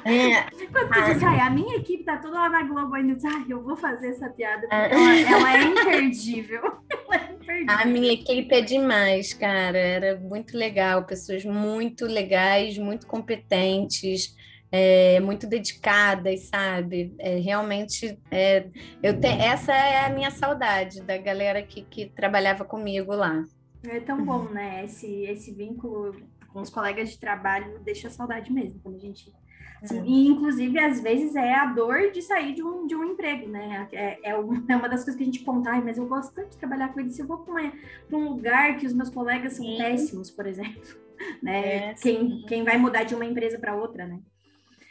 [0.05, 0.43] É.
[0.71, 3.45] Quando tu diz, ai, a minha equipe tá toda lá na Globo ainda, diz, ai,
[3.49, 6.61] eu vou fazer essa piada, porque ela, ela, é imperdível.
[6.89, 7.75] ela é imperdível.
[7.75, 9.77] A minha equipe é demais, cara.
[9.77, 14.35] Era muito legal, pessoas muito legais, muito competentes
[14.71, 17.15] é, muito dedicadas, sabe?
[17.19, 18.67] É, realmente, é,
[19.01, 23.43] eu te, essa é a minha saudade da galera que, que trabalhava comigo lá.
[23.83, 24.83] É tão bom, né?
[24.83, 26.15] Esse, esse vínculo
[26.51, 29.33] com os colegas de trabalho deixa saudade mesmo, quando a gente.
[29.81, 33.47] Assim, E, inclusive, às vezes é a dor de sair de um, de um emprego,
[33.47, 33.87] né?
[33.91, 36.49] É, é, uma, é uma das coisas que a gente conta, mas eu gosto tanto
[36.49, 37.15] de trabalhar com eles.
[37.15, 37.71] Se eu vou para
[38.11, 39.77] um lugar que os meus colegas são sim.
[39.77, 40.81] péssimos, por exemplo,
[41.43, 41.91] né?
[41.91, 44.19] É, quem, quem vai mudar de uma empresa para outra, né?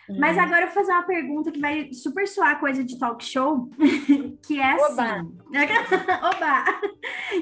[0.09, 0.43] Mas uhum.
[0.43, 3.69] agora eu vou fazer uma pergunta que vai super soar coisa de talk show,
[4.47, 4.93] que é assim.
[4.93, 5.27] Oba!
[6.35, 6.65] Oba!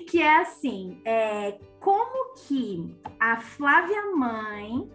[0.09, 4.91] Que é assim: é, como que a Flávia Mãe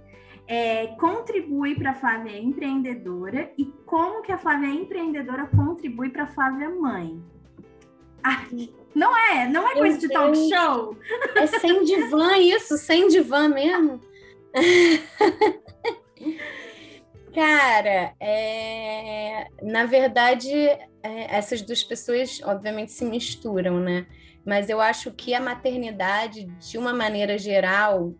[0.48, 6.28] é, contribui para a Flávia empreendedora e como que a Flávia empreendedora contribui para a
[6.28, 7.22] Flávia Mãe?
[8.24, 8.46] Ah,
[8.96, 10.98] não é, não é coisa de talk show.
[11.36, 14.02] É sem divã isso, sem divã mesmo.
[17.40, 19.48] Cara, é...
[19.64, 21.38] na verdade, é...
[21.38, 24.08] essas duas pessoas obviamente se misturam, né?
[24.46, 28.14] Mas eu acho que a maternidade, de uma maneira geral,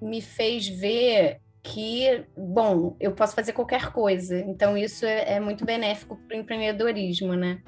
[0.00, 4.38] me fez ver que, bom, eu posso fazer qualquer coisa.
[4.38, 7.60] Então, isso é, é muito benéfico para o empreendedorismo, né?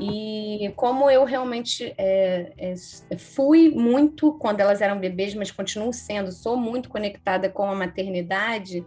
[0.00, 6.32] E como eu realmente é, é, fui muito quando elas eram bebês, mas continuo sendo,
[6.32, 8.82] sou muito conectada com a maternidade,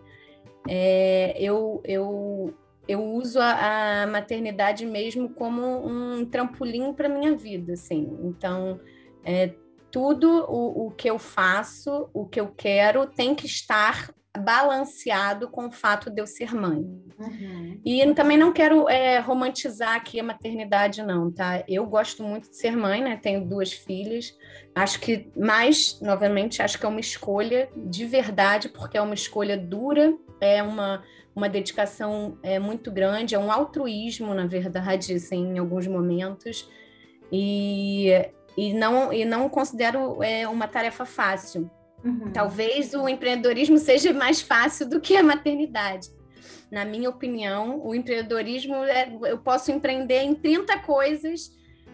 [0.67, 2.53] é, eu, eu,
[2.87, 8.17] eu uso a, a, maternidade mesmo como um trampolim para minha vida, assim.
[8.23, 8.79] Então,
[9.23, 9.53] é,
[9.91, 15.67] tudo o, o que eu faço, o que eu quero, tem que estar balanceado com
[15.67, 16.79] o fato de eu ser mãe.
[17.17, 17.81] Uhum.
[17.83, 21.63] E também não quero é, romantizar aqui a maternidade, não, tá?
[21.67, 23.17] Eu gosto muito de ser mãe, né?
[23.17, 24.37] Tenho duas filhas.
[24.75, 29.57] Acho que, mais, novamente, acho que é uma escolha de verdade, porque é uma escolha
[29.57, 31.03] dura, é uma,
[31.35, 36.69] uma dedicação é, muito grande, é um altruísmo, na verdade, assim, em alguns momentos.
[37.31, 38.09] E,
[38.57, 41.69] e, não, e não considero é, uma tarefa fácil
[42.03, 42.31] Uhum.
[42.31, 46.09] Talvez o empreendedorismo seja mais fácil do que a maternidade.
[46.71, 51.51] Na minha opinião, o empreendedorismo, é, eu posso empreender em 30 coisas,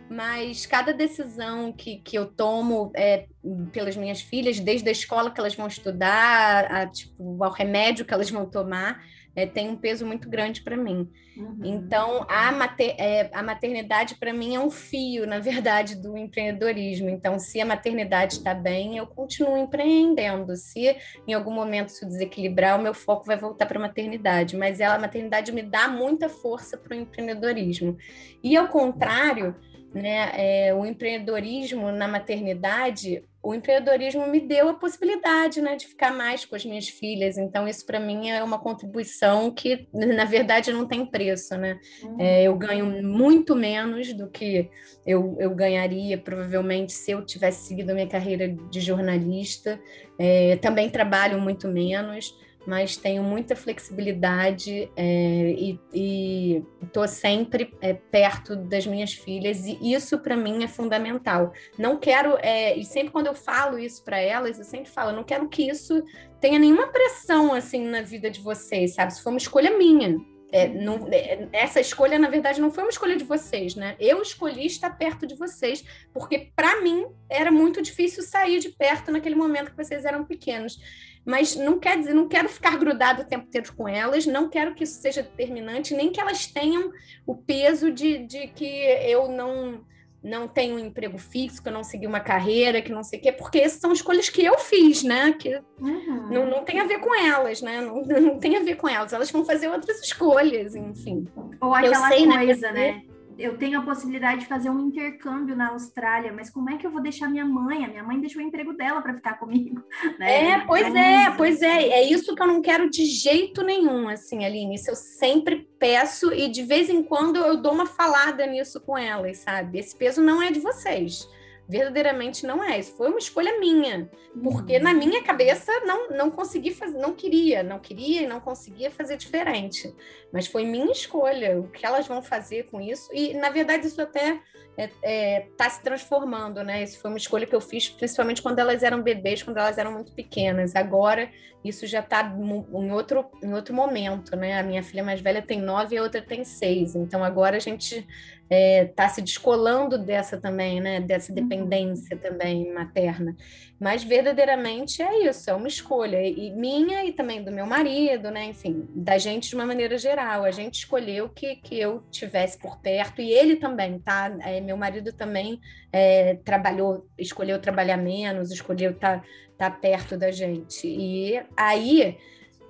[0.10, 3.28] mas cada decisão que, que eu tomo é,
[3.72, 8.14] pelas minhas filhas, desde a escola que elas vão estudar, a, tipo, ao remédio que
[8.14, 9.04] elas vão tomar,
[9.36, 11.10] é, tem um peso muito grande para mim.
[11.36, 11.60] Uhum.
[11.62, 17.10] Então, a, mater, é, a maternidade, para mim, é um fio, na verdade, do empreendedorismo.
[17.10, 20.56] Então, se a maternidade está bem, eu continuo empreendendo.
[20.56, 20.96] Se
[21.28, 24.56] em algum momento se desequilibrar, o meu foco vai voltar para a maternidade.
[24.56, 27.98] Mas ela, a maternidade me dá muita força para o empreendedorismo.
[28.42, 29.54] E, ao contrário,
[29.96, 36.12] né, é, o empreendedorismo na maternidade o empreendedorismo me deu a possibilidade, né, de ficar
[36.12, 37.38] mais com as minhas filhas.
[37.38, 41.80] Então, isso para mim é uma contribuição que, na verdade, não tem preço, né?
[42.02, 42.16] Uhum.
[42.20, 44.68] É, eu ganho muito menos do que
[45.06, 49.80] eu, eu ganharia, provavelmente, se eu tivesse seguido a minha carreira de jornalista.
[50.18, 52.34] É, também trabalho muito menos
[52.66, 55.56] mas tenho muita flexibilidade é,
[55.94, 61.54] e estou sempre é, perto das minhas filhas e isso para mim é fundamental.
[61.78, 65.24] Não quero é, e sempre quando eu falo isso para elas, eu sempre falo, não
[65.24, 66.04] quero que isso
[66.40, 69.14] tenha nenhuma pressão assim na vida de vocês, sabe?
[69.14, 70.18] Se for uma escolha minha,
[70.52, 73.96] é, não, é, essa escolha, na verdade, não foi uma escolha de vocês, né?
[74.00, 79.12] Eu escolhi estar perto de vocês, porque para mim era muito difícil sair de perto
[79.12, 80.80] naquele momento que vocês eram pequenos
[81.26, 84.76] mas não quer dizer, não quero ficar grudado o tempo inteiro com elas, não quero
[84.76, 86.92] que isso seja determinante, nem que elas tenham
[87.26, 89.84] o peso de, de que eu não
[90.26, 93.22] não tenho um emprego fixo, que eu não segui uma carreira, que não sei o
[93.22, 95.34] quê, porque essas são escolhas que eu fiz, né?
[95.34, 96.30] Que uhum.
[96.32, 97.80] não, não tem a ver com elas, né?
[97.80, 101.28] Não, não tem a ver com elas, elas vão fazer outras escolhas, enfim.
[101.62, 102.92] Ou aquela sei, né, coisa, né?
[102.92, 103.04] né?
[103.38, 106.92] Eu tenho a possibilidade de fazer um intercâmbio na Austrália, mas como é que eu
[106.92, 107.84] vou deixar minha mãe?
[107.84, 109.84] A minha mãe deixou o emprego dela para ficar comigo.
[110.20, 110.52] Né?
[110.52, 111.90] É, pois então, é, pois é.
[111.90, 114.76] É isso que eu não quero de jeito nenhum, assim, Aline.
[114.76, 118.98] Isso eu sempre peço e de vez em quando eu dou uma falada nisso com
[118.98, 119.80] elas, sabe?
[119.80, 121.28] Esse peso não é de vocês
[121.68, 122.80] verdadeiramente não é.
[122.80, 124.10] Isso foi uma escolha minha,
[124.44, 124.84] porque uhum.
[124.84, 129.18] na minha cabeça não, não consegui fazer, não queria, não queria e não conseguia fazer
[129.18, 129.94] diferente.
[130.32, 133.10] Mas foi minha escolha, o que elas vão fazer com isso.
[133.14, 134.40] E, na verdade, isso até
[134.78, 136.84] está é, é, se transformando, né?
[136.84, 139.92] Isso foi uma escolha que eu fiz, principalmente quando elas eram bebês, quando elas eram
[139.92, 140.76] muito pequenas.
[140.76, 141.32] Agora,
[141.64, 144.60] isso já está em outro, em outro momento, né?
[144.60, 146.96] A minha filha mais velha tem nove e a outra tem seis.
[146.96, 148.06] Então, agora a gente
[148.46, 151.00] está é, tá se descolando dessa também, né?
[151.00, 151.36] Dessa uhum.
[151.36, 153.36] dependência também materna.
[153.80, 158.46] Mas verdadeiramente é isso, é uma escolha e minha e também do meu marido, né?
[158.46, 160.44] Enfim, da gente de uma maneira geral.
[160.44, 164.36] A gente escolheu que, que eu tivesse por perto e ele também, tá?
[164.42, 165.60] É, meu marido também
[165.92, 169.22] é, trabalhou, escolheu trabalhar menos, escolheu estar
[169.58, 170.88] tá, tá perto da gente.
[170.88, 172.18] E aí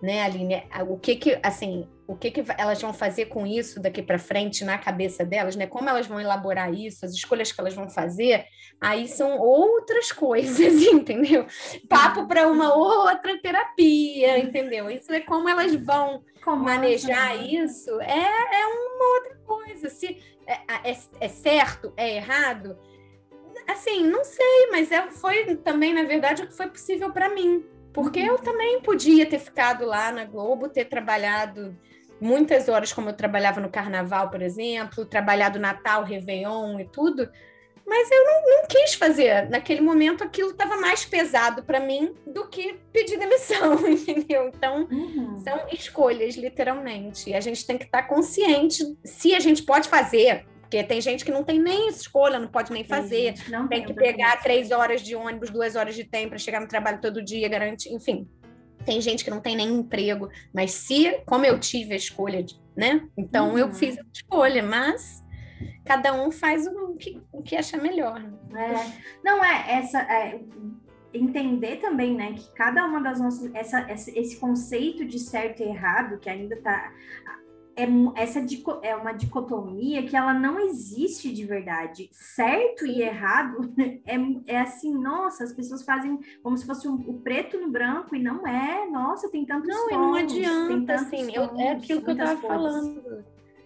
[0.01, 0.63] né, Aline?
[0.87, 4.63] O que que, assim, o que que elas vão fazer com isso daqui para frente
[4.63, 5.65] na cabeça delas, né?
[5.65, 8.45] Como elas vão elaborar isso, as escolhas que elas vão fazer,
[8.79, 11.47] aí são outras coisas, entendeu?
[11.89, 14.89] Papo para uma outra terapia, entendeu?
[14.89, 19.89] Isso é como elas vão como manejar isso, é, é uma outra coisa.
[19.89, 22.77] Se é, é, é certo, é errado,
[23.67, 27.65] assim, não sei, mas é, foi também, na verdade, o que foi possível para mim
[27.95, 31.73] porque eu também podia ter ficado lá na Globo, ter trabalhado
[32.19, 37.29] muitas horas, como eu trabalhava no Carnaval, por exemplo, trabalhado Natal, Réveillon e tudo,
[37.85, 39.47] mas eu não, não quis fazer.
[39.49, 44.47] Naquele momento, aquilo estava mais pesado para mim do que pedir demissão, entendeu?
[44.47, 45.37] Então, uhum.
[45.43, 47.29] são escolhas, literalmente.
[47.29, 50.99] E a gente tem que estar tá consciente se a gente pode fazer porque tem
[50.99, 53.33] gente que não tem nem escolha, não pode nem fazer.
[53.33, 56.67] Tem, tem que pegar três horas de ônibus, duas horas de tempo para chegar no
[56.67, 58.27] trabalho todo dia, garante, enfim.
[58.85, 62.59] Tem gente que não tem nem emprego, mas se, como eu tive a escolha, de,
[62.75, 63.07] né?
[63.17, 63.57] Então uhum.
[63.57, 65.23] eu fiz a escolha, mas
[65.83, 68.19] cada um faz o que, o que acha melhor.
[68.49, 68.73] Né?
[68.73, 69.17] É.
[69.23, 69.99] Não é essa.
[70.01, 70.39] É,
[71.13, 75.63] entender também, né, que cada uma das nossas essa, essa, esse conceito de certo e
[75.63, 76.91] errado que ainda está
[77.75, 78.43] é, essa
[78.81, 82.09] é uma dicotomia que ela não existe de verdade.
[82.11, 83.73] Certo e errado
[84.05, 88.15] é, é assim, nossa, as pessoas fazem como se fosse um, o preto no branco
[88.15, 88.89] e não é.
[88.89, 93.25] Nossa, tem tantos Não, tons, não adianta, assim, eu, é aquilo que eu estava falando.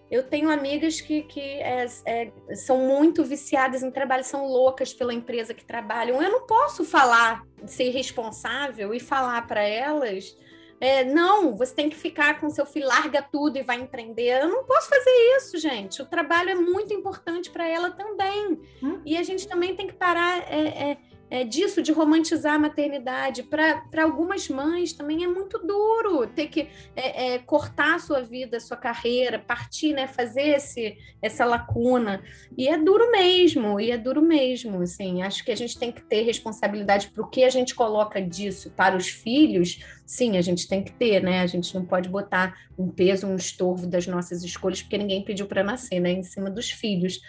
[0.09, 5.13] Eu tenho amigas que, que é, é, são muito viciadas em trabalho, são loucas pela
[5.13, 6.19] empresa que trabalham.
[6.19, 10.35] Eu não posso falar, ser responsável e falar para elas
[10.79, 14.41] é, não, você tem que ficar com seu filho, larga tudo e vai empreender.
[14.41, 16.01] Eu não posso fazer isso, gente.
[16.01, 18.61] O trabalho é muito importante para ela também.
[18.81, 19.01] Hum?
[19.05, 20.97] E a gente também tem que parar é, é,
[21.29, 23.43] é, disso, de romantizar a maternidade.
[23.43, 28.57] Para algumas mães também é muito duro ter que é, é, cortar a sua vida,
[28.57, 32.23] a sua carreira, partir, né, fazer esse, essa lacuna.
[32.57, 34.81] E é duro mesmo, e é duro mesmo.
[34.81, 38.21] Assim, acho que a gente tem que ter responsabilidade para o que a gente coloca
[38.21, 39.83] disso para os filhos.
[40.05, 41.41] Sim, a gente tem que ter, né?
[41.41, 45.45] A gente não pode botar um peso, um estorvo das nossas escolhas, porque ninguém pediu
[45.45, 46.11] para nascer, né?
[46.11, 47.21] Em cima dos filhos.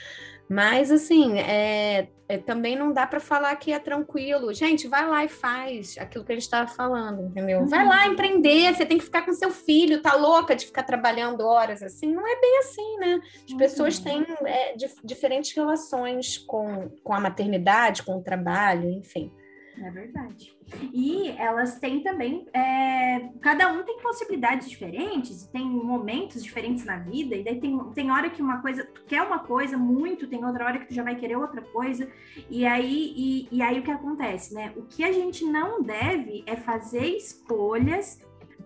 [0.50, 4.52] Mas, assim, é, é, também não dá para falar que é tranquilo.
[4.52, 7.60] Gente, vai lá e faz aquilo que a gente estava falando, entendeu?
[7.60, 7.68] Uhum.
[7.68, 11.46] Vai lá empreender, você tem que ficar com seu filho, tá louca de ficar trabalhando
[11.46, 12.12] horas assim.
[12.12, 13.20] Não é bem assim, né?
[13.44, 13.58] As uhum.
[13.58, 14.74] pessoas têm é,
[15.04, 19.30] diferentes relações com, com a maternidade, com o trabalho, enfim.
[19.78, 20.56] É verdade.
[20.92, 27.34] E elas têm também, é, cada um tem possibilidades diferentes, tem momentos diferentes na vida,
[27.34, 30.64] e daí tem, tem hora que uma coisa, tu quer uma coisa muito, tem outra
[30.64, 32.10] hora que tu já vai querer outra coisa,
[32.48, 34.72] e aí, e, e aí o que acontece, né?
[34.76, 38.20] O que a gente não deve é fazer escolhas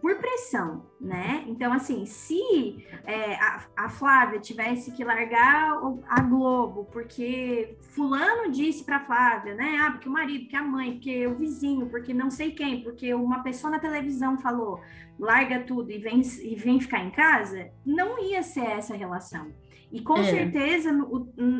[0.04, 1.46] por pressão, né?
[1.46, 8.84] Então, assim, se é, a, a, Flávia tivesse que largar a Globo porque fulano disse
[8.84, 9.78] para Flávia, né?
[9.80, 13.14] Ah, porque o marido, porque a mãe, porque o vizinho, porque não sei quem, porque
[13.14, 14.78] uma pessoa na televisão falou,
[15.18, 19.54] larga tudo e vem, e vem ficar em casa, não ia ser essa relação.
[19.90, 20.24] E com é.
[20.24, 20.90] certeza,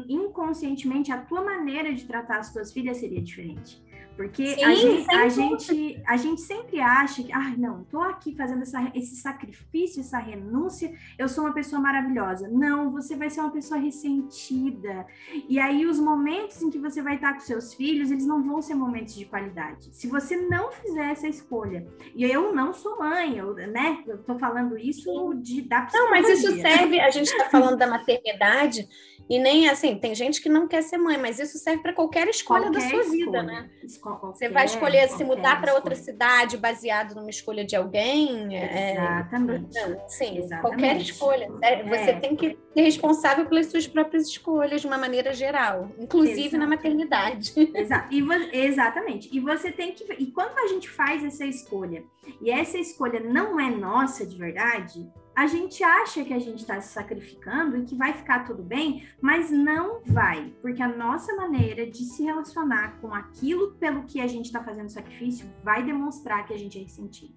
[0.07, 3.82] inconscientemente, a tua maneira de tratar as tuas filhas seria diferente.
[4.16, 8.34] Porque Sim, a, gente, a, gente, a gente sempre acha que, ah, não, estou aqui
[8.34, 12.48] fazendo essa, esse sacrifício, essa renúncia, eu sou uma pessoa maravilhosa.
[12.48, 15.06] Não, você vai ser uma pessoa ressentida.
[15.48, 18.62] E aí, os momentos em que você vai estar com seus filhos, eles não vão
[18.62, 19.88] ser momentos de qualidade.
[19.92, 24.02] Se você não fizer essa escolha, e eu não sou mãe, eu, né?
[24.06, 27.86] Eu tô falando isso de da Não, mas isso serve, a gente está falando da
[27.88, 28.88] maternidade
[29.28, 32.28] e nem assim, tem gente que não quer ser mãe, mas isso serve para qualquer
[32.28, 33.24] escolha qualquer da sua escolha.
[33.24, 33.70] vida, né?
[34.05, 38.55] Qualquer, você vai escolher se mudar para outra cidade baseado numa escolha de alguém.
[38.55, 39.78] É, Exatamente.
[39.78, 40.61] É, sim, Exatamente.
[40.61, 41.50] qualquer escolha.
[41.62, 42.20] É, você é.
[42.20, 46.59] tem que ser responsável pelas suas próprias escolhas de uma maneira geral, inclusive Exato.
[46.59, 47.55] na maternidade.
[47.74, 48.09] Exato.
[48.12, 49.30] E exatamente.
[49.32, 50.05] E você tem que.
[50.18, 52.05] E quando a gente faz essa escolha,
[52.42, 56.80] e essa escolha não é nossa de verdade, a gente acha que a gente está
[56.80, 61.87] se sacrificando e que vai ficar tudo bem, mas não vai, porque a nossa maneira
[61.87, 66.55] de se relacionar com aquilo pelo que a gente está fazendo sacrifício vai demonstrar que
[66.55, 67.35] a gente é ressentido.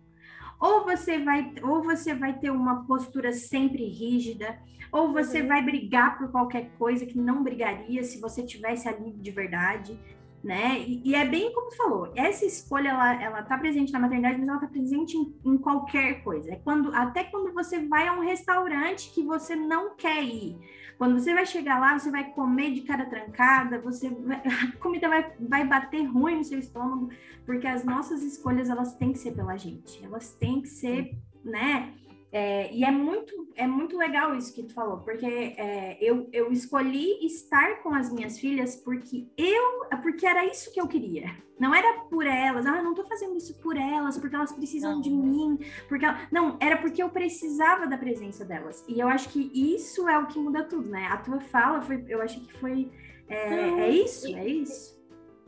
[0.60, 4.60] Ou você vai, ou você vai ter uma postura sempre rígida,
[4.92, 5.48] ou você uhum.
[5.48, 10.00] vai brigar por qualquer coisa que não brigaria se você tivesse ali de verdade
[10.48, 10.80] né?
[10.80, 14.40] E, e, é bem como você falou, essa escolha ela, ela tá presente na maternidade,
[14.40, 16.54] mas ela tá presente em, em, qualquer coisa.
[16.54, 20.58] É quando até quando você vai a um restaurante que você não quer ir.
[20.98, 25.10] Quando você vai chegar lá, você vai comer de cara trancada, você vai, a comida
[25.10, 27.10] vai, vai bater ruim no seu estômago,
[27.46, 31.94] porque as nossas escolhas elas têm que ser pela gente, elas têm que ser, né?
[32.32, 36.52] É, e é muito, é muito legal isso que tu falou, porque é, eu, eu
[36.52, 41.32] escolhi estar com as minhas filhas porque eu, porque era isso que eu queria.
[41.58, 45.02] Não era por elas, ah, não tô fazendo isso por elas, porque elas precisam não.
[45.02, 45.58] de mim,
[45.88, 48.84] porque não, era porque eu precisava da presença delas.
[48.88, 51.08] E eu acho que isso é o que muda tudo, né?
[51.08, 52.92] A tua fala foi, eu acho que foi,
[53.28, 54.97] é, é isso, é isso.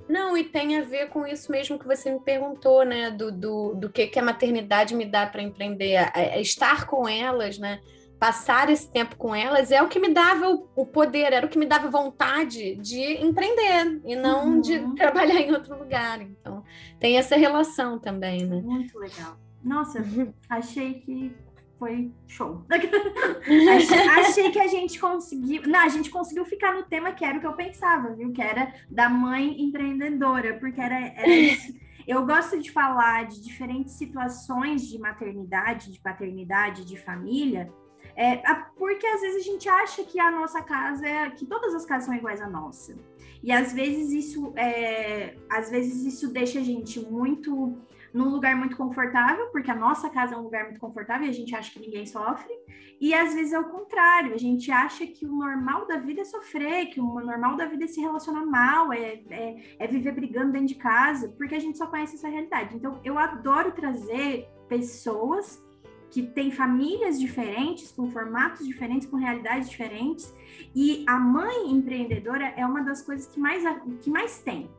[0.10, 3.12] Não, e tem a ver com isso mesmo que você me perguntou, né?
[3.12, 6.10] Do, do, do que, que a maternidade me dá para empreender.
[6.16, 7.80] É, estar com elas, né?
[8.20, 11.50] Passar esse tempo com elas é o que me dava o, o poder, era o
[11.50, 14.62] que me dava vontade de empreender e não uhum.
[14.62, 16.20] de trabalhar em outro lugar.
[16.20, 16.64] Então,
[17.00, 18.60] tem essa relação também, né?
[18.62, 19.38] Muito legal.
[19.64, 20.04] Nossa,
[20.50, 21.32] achei que
[21.80, 22.64] foi show.
[22.70, 25.64] achei, achei, que a gente conseguiu.
[25.66, 28.32] Não, a gente conseguiu ficar no tema que era o que eu pensava, viu?
[28.34, 31.74] Que era da mãe empreendedora, porque era, era isso.
[32.06, 37.72] Eu gosto de falar de diferentes situações de maternidade, de paternidade, de família,
[38.16, 38.38] é,
[38.78, 42.06] porque às vezes a gente acha que a nossa casa é que todas as casas
[42.06, 42.96] são iguais à nossa.
[43.42, 47.78] E às vezes isso é, às vezes isso deixa a gente muito
[48.14, 51.34] num lugar muito confortável, porque a nossa casa é um lugar muito confortável e a
[51.34, 52.54] gente acha que ninguém sofre.
[53.00, 56.26] E às vezes é o contrário, a gente acha que o normal da vida é
[56.26, 60.52] sofrer, que o normal da vida é se relacionar mal, é, é, é viver brigando
[60.52, 62.76] dentro de casa, porque a gente só conhece essa realidade.
[62.76, 65.64] Então, eu adoro trazer pessoas
[66.12, 70.34] que têm famílias diferentes, com formatos diferentes, com realidades diferentes.
[70.76, 73.64] E a mãe empreendedora é uma das coisas que mais,
[74.02, 74.70] que mais tem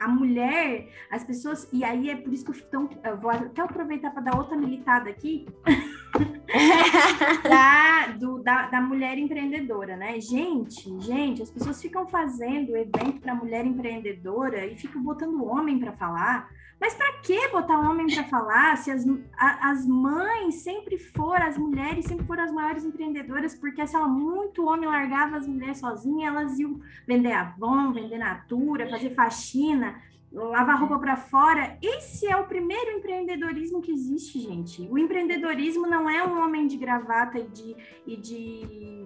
[0.00, 2.88] a mulher, as pessoas, e aí é por isso que eu fico tão.
[3.04, 5.46] Eu vou até aproveitar para dar outra militada aqui.
[7.48, 10.20] da, do, da, da mulher empreendedora, né?
[10.20, 15.92] Gente, gente, as pessoas ficam fazendo evento para mulher empreendedora e ficam botando homem para
[15.92, 16.48] falar.
[16.80, 19.04] Mas para que botar homem para falar se as,
[19.36, 24.06] a, as mães sempre foram, as mulheres sempre foram as maiores empreendedoras, porque se ela
[24.06, 30.00] muito homem largava as mulheres sozinhas, elas iam vender Avon, vender Natura, fazer faxina,
[30.30, 31.78] lavar roupa para fora.
[31.82, 34.82] Esse é o primeiro empreendedorismo que existe, gente.
[34.90, 37.76] O empreendedorismo não é um homem de gravata e de,
[38.06, 38.97] e de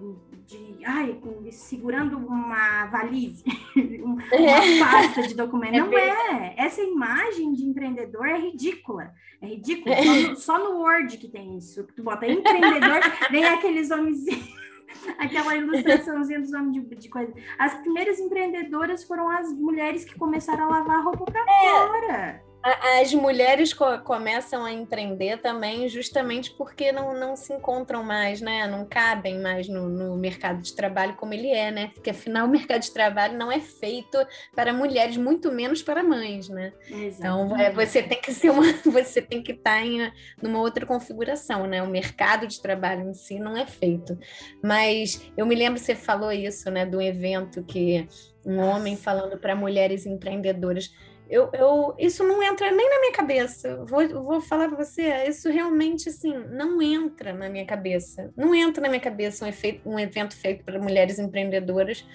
[0.45, 1.19] de ai,
[1.51, 3.43] segurando uma valise,
[4.03, 4.79] uma é.
[4.79, 5.75] pasta de documento.
[5.75, 6.53] É Não é.
[6.57, 9.13] Essa imagem de empreendedor é ridícula.
[9.41, 9.95] É ridícula.
[9.95, 11.85] Só no, só no Word que tem isso.
[11.95, 12.99] Tu bota empreendedor,
[13.31, 14.25] vem aqueles homens
[15.17, 17.33] Aquela ilustraçãozinha dos homens de, de coisa.
[17.57, 21.69] As primeiras empreendedoras foram as mulheres que começaram a lavar roupa para é.
[21.69, 28.39] fora as mulheres co começam a empreender também justamente porque não, não se encontram mais,
[28.39, 28.65] né?
[28.67, 31.91] Não cabem mais no, no, mercado de trabalho como ele é, né?
[31.93, 34.17] Porque afinal o mercado de trabalho não é feito
[34.55, 36.71] para mulheres, muito menos para mães, né?
[36.87, 37.63] Então, Exatamente.
[37.63, 40.09] Então você tem que ser uma, você tem que estar tá em
[40.41, 41.83] numa outra configuração, né?
[41.83, 44.17] O mercado de trabalho em si não é feito.
[44.63, 46.85] Mas eu me lembro você falou isso, né?
[46.85, 48.07] Do evento que
[48.45, 50.91] um homem falando para mulheres empreendedoras
[51.29, 53.83] eu, eu, isso não entra nem na minha cabeça.
[53.85, 58.31] Vou, vou falar para você, isso realmente assim não entra na minha cabeça.
[58.35, 62.05] Não entra na minha cabeça um, efeito, um evento feito para mulheres empreendedoras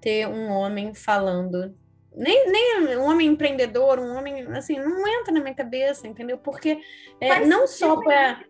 [0.00, 1.74] ter um homem falando.
[2.14, 6.38] Nem, nem um homem empreendedor, um homem assim, não entra na minha cabeça, entendeu?
[6.38, 6.78] Porque
[7.20, 8.44] é, não só para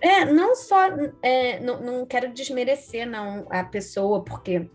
[0.00, 0.88] é, não só
[1.22, 4.66] é, não, não quero desmerecer não a pessoa, porque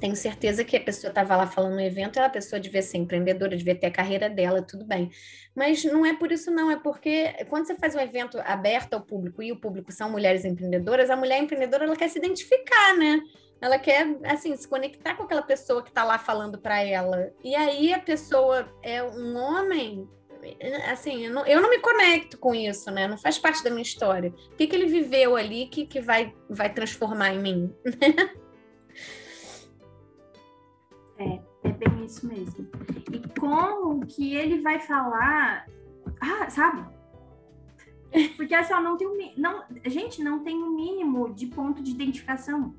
[0.00, 3.56] tenho certeza que a pessoa estava lá falando no evento, a pessoa devia ser empreendedora,
[3.56, 5.10] devia ter a carreira dela, tudo bem.
[5.54, 9.00] Mas não é por isso, não, é porque quando você faz um evento aberto ao
[9.00, 13.20] público e o público são mulheres empreendedoras, a mulher empreendedora ela quer se identificar, né?
[13.60, 17.32] Ela quer, assim, se conectar com aquela pessoa que está lá falando para ela.
[17.42, 20.06] E aí a pessoa é um homem,
[20.90, 23.06] assim, eu não, eu não, me conecto com isso, né?
[23.06, 24.30] Não faz parte da minha história.
[24.52, 27.74] O que, que ele viveu ali que, que vai, vai transformar em mim?
[31.18, 32.68] É, é bem isso mesmo.
[33.12, 35.66] E como que ele vai falar,
[36.20, 36.84] ah, sabe?
[38.36, 41.90] Porque assim, não tem um, não, a gente não tem um mínimo de ponto de
[41.90, 42.74] identificação.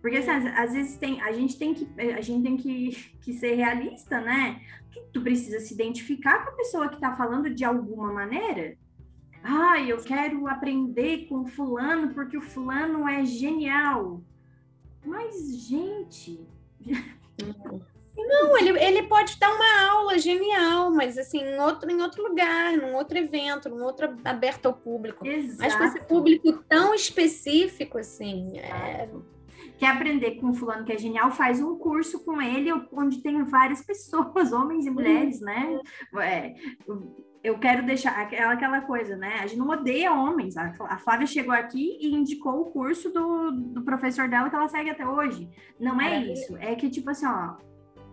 [0.00, 3.32] Porque assim, às, às, vezes tem, a gente tem que a gente tem que, que
[3.32, 4.60] ser realista, né?
[4.90, 8.76] Que tu precisa se identificar com a pessoa que está falando de alguma maneira.
[9.44, 14.22] Ah, eu quero aprender com fulano porque o fulano é genial.
[15.04, 16.40] Mas, gente,
[18.16, 22.76] não, ele, ele pode dar uma aula genial, mas assim, em outro, em outro lugar,
[22.76, 25.26] num outro evento, num outro aberto ao público.
[25.26, 25.58] Exato.
[25.58, 28.58] Mas com esse público tão específico, assim.
[28.58, 29.08] É...
[29.82, 33.84] Quer aprender com fulano que é genial, faz um curso com ele, onde tem várias
[33.84, 35.76] pessoas, homens e mulheres, né?
[36.20, 36.54] É,
[37.42, 39.40] eu quero deixar aquela, aquela coisa, né?
[39.42, 40.56] A gente não odeia homens.
[40.56, 44.88] A, Flávia chegou aqui e indicou o curso do, do professor dela que ela segue
[44.88, 45.50] até hoje.
[45.80, 46.56] Não é isso.
[46.58, 47.56] É que, tipo assim, ó.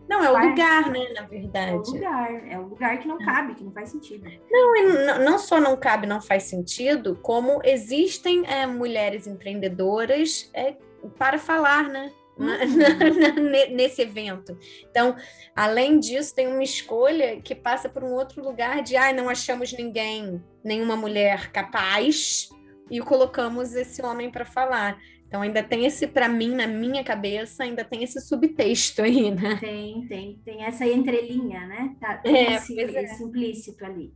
[0.09, 1.72] Não, é o lugar, né, na verdade.
[1.72, 4.28] É o lugar, é o lugar que não cabe, que não faz sentido.
[4.49, 10.76] Não, não só não cabe, não faz sentido, como existem é, mulheres empreendedoras é,
[11.18, 12.12] para falar, né?
[12.38, 13.50] Uhum.
[13.76, 14.58] nesse evento.
[14.89, 15.16] Então,
[15.54, 19.28] além disso, tem uma escolha que passa por um outro lugar de, ai, ah, não
[19.28, 22.50] achamos ninguém, nenhuma mulher capaz,
[22.89, 24.97] e colocamos esse homem para falar.
[25.28, 29.58] Então, ainda tem esse, para mim, na minha cabeça, ainda tem esse subtexto aí, né?
[29.60, 31.95] Tem, tem, tem essa entrelinha, né?
[32.00, 33.04] Tá, é, esse, é.
[33.04, 34.12] esse implícito ali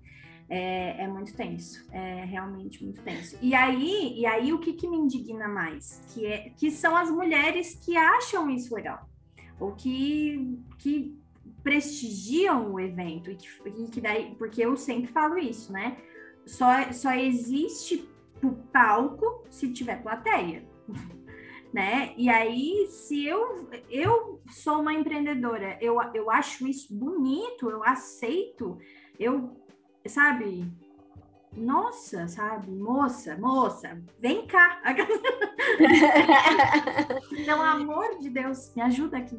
[0.53, 3.35] é, é, muito tenso, é realmente muito tenso.
[3.41, 5.99] E aí, e aí o que, que me indigna mais?
[6.13, 9.09] Que, é, que são as mulheres que acham isso legal,
[9.59, 11.19] ou que, que
[11.63, 15.97] prestigiam o evento, e que, e que daí, porque eu sempre falo isso, né?
[16.45, 18.07] Só, só existe
[18.71, 20.63] palco se tiver plateia.
[21.73, 22.13] Né?
[22.15, 28.77] E aí, se eu, eu sou uma empreendedora, eu, eu acho isso bonito, eu aceito,
[29.17, 29.62] eu
[30.07, 30.71] sabe?
[31.55, 32.71] Nossa, sabe?
[32.71, 34.81] Moça, moça, vem cá.
[37.45, 39.37] Pelo amor de Deus, me ajuda aqui.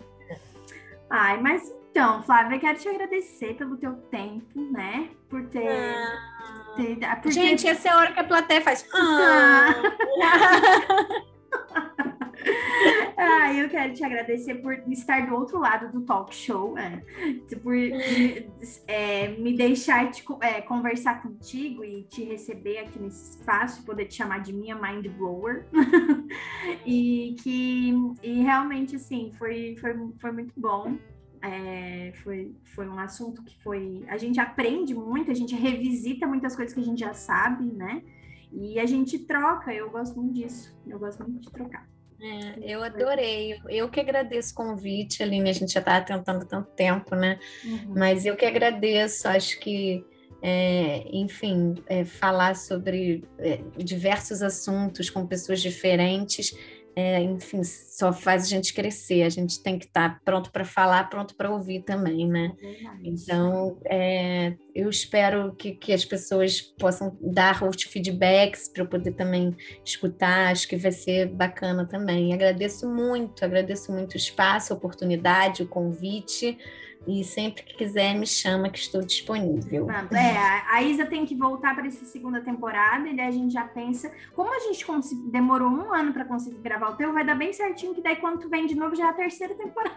[1.10, 5.10] Ai, mas então, Flávia, quero te agradecer pelo teu tempo, né?
[5.28, 5.94] Por ter.
[5.94, 6.72] Ah.
[6.74, 7.30] ter porque...
[7.30, 8.84] Gente, essa é a hora que a plateia faz.
[8.92, 9.74] Ah.
[13.16, 17.02] ah, eu quero te agradecer por estar do outro lado do talk show, é,
[17.62, 17.74] por
[18.86, 24.14] é, me deixar te, é, conversar contigo e te receber aqui nesse espaço, poder te
[24.16, 25.66] chamar de minha mind blower.
[26.84, 30.96] e que e realmente assim foi, foi, foi muito bom.
[31.42, 34.02] É, foi, foi um assunto que foi.
[34.08, 38.02] A gente aprende muito, a gente revisita muitas coisas que a gente já sabe, né?
[38.50, 41.93] E a gente troca, eu gosto muito disso, eu gosto muito de trocar.
[42.20, 43.60] É, eu adorei.
[43.68, 45.50] Eu que agradeço o convite, Aline.
[45.50, 47.38] A gente já estava tentando tanto tempo, né?
[47.64, 47.94] Uhum.
[47.96, 49.28] Mas eu que agradeço.
[49.28, 50.04] Acho que,
[50.42, 56.56] é, enfim, é, falar sobre é, diversos assuntos com pessoas diferentes
[56.96, 59.22] é, enfim, só faz a gente crescer.
[59.22, 62.52] A gente tem que estar tá pronto para falar, pronto para ouvir também, né?
[62.62, 68.86] É então, é, eu espero que, que as pessoas possam dar os feedbacks para eu
[68.86, 70.52] poder também escutar.
[70.52, 72.32] Acho que vai ser bacana também.
[72.32, 76.56] Agradeço muito, agradeço muito o espaço, a oportunidade, o convite.
[77.06, 79.88] E sempre que quiser, me chama que estou disponível.
[79.90, 80.36] É,
[80.70, 84.10] a Isa tem que voltar para essa segunda temporada, e daí a gente já pensa.
[84.34, 84.84] Como a gente
[85.30, 88.40] demorou um ano para conseguir gravar o teu, vai dar bem certinho, que daí quando
[88.40, 89.94] tu vem de novo já é a terceira temporada.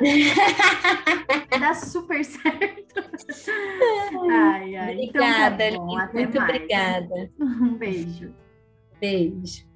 [1.58, 2.94] Dá super certo.
[4.30, 4.92] Ai, ai.
[4.92, 6.50] Obrigada, então, tá bom, Muito mais.
[6.50, 7.30] obrigada.
[7.40, 8.34] Um beijo.
[9.00, 9.66] Beijo.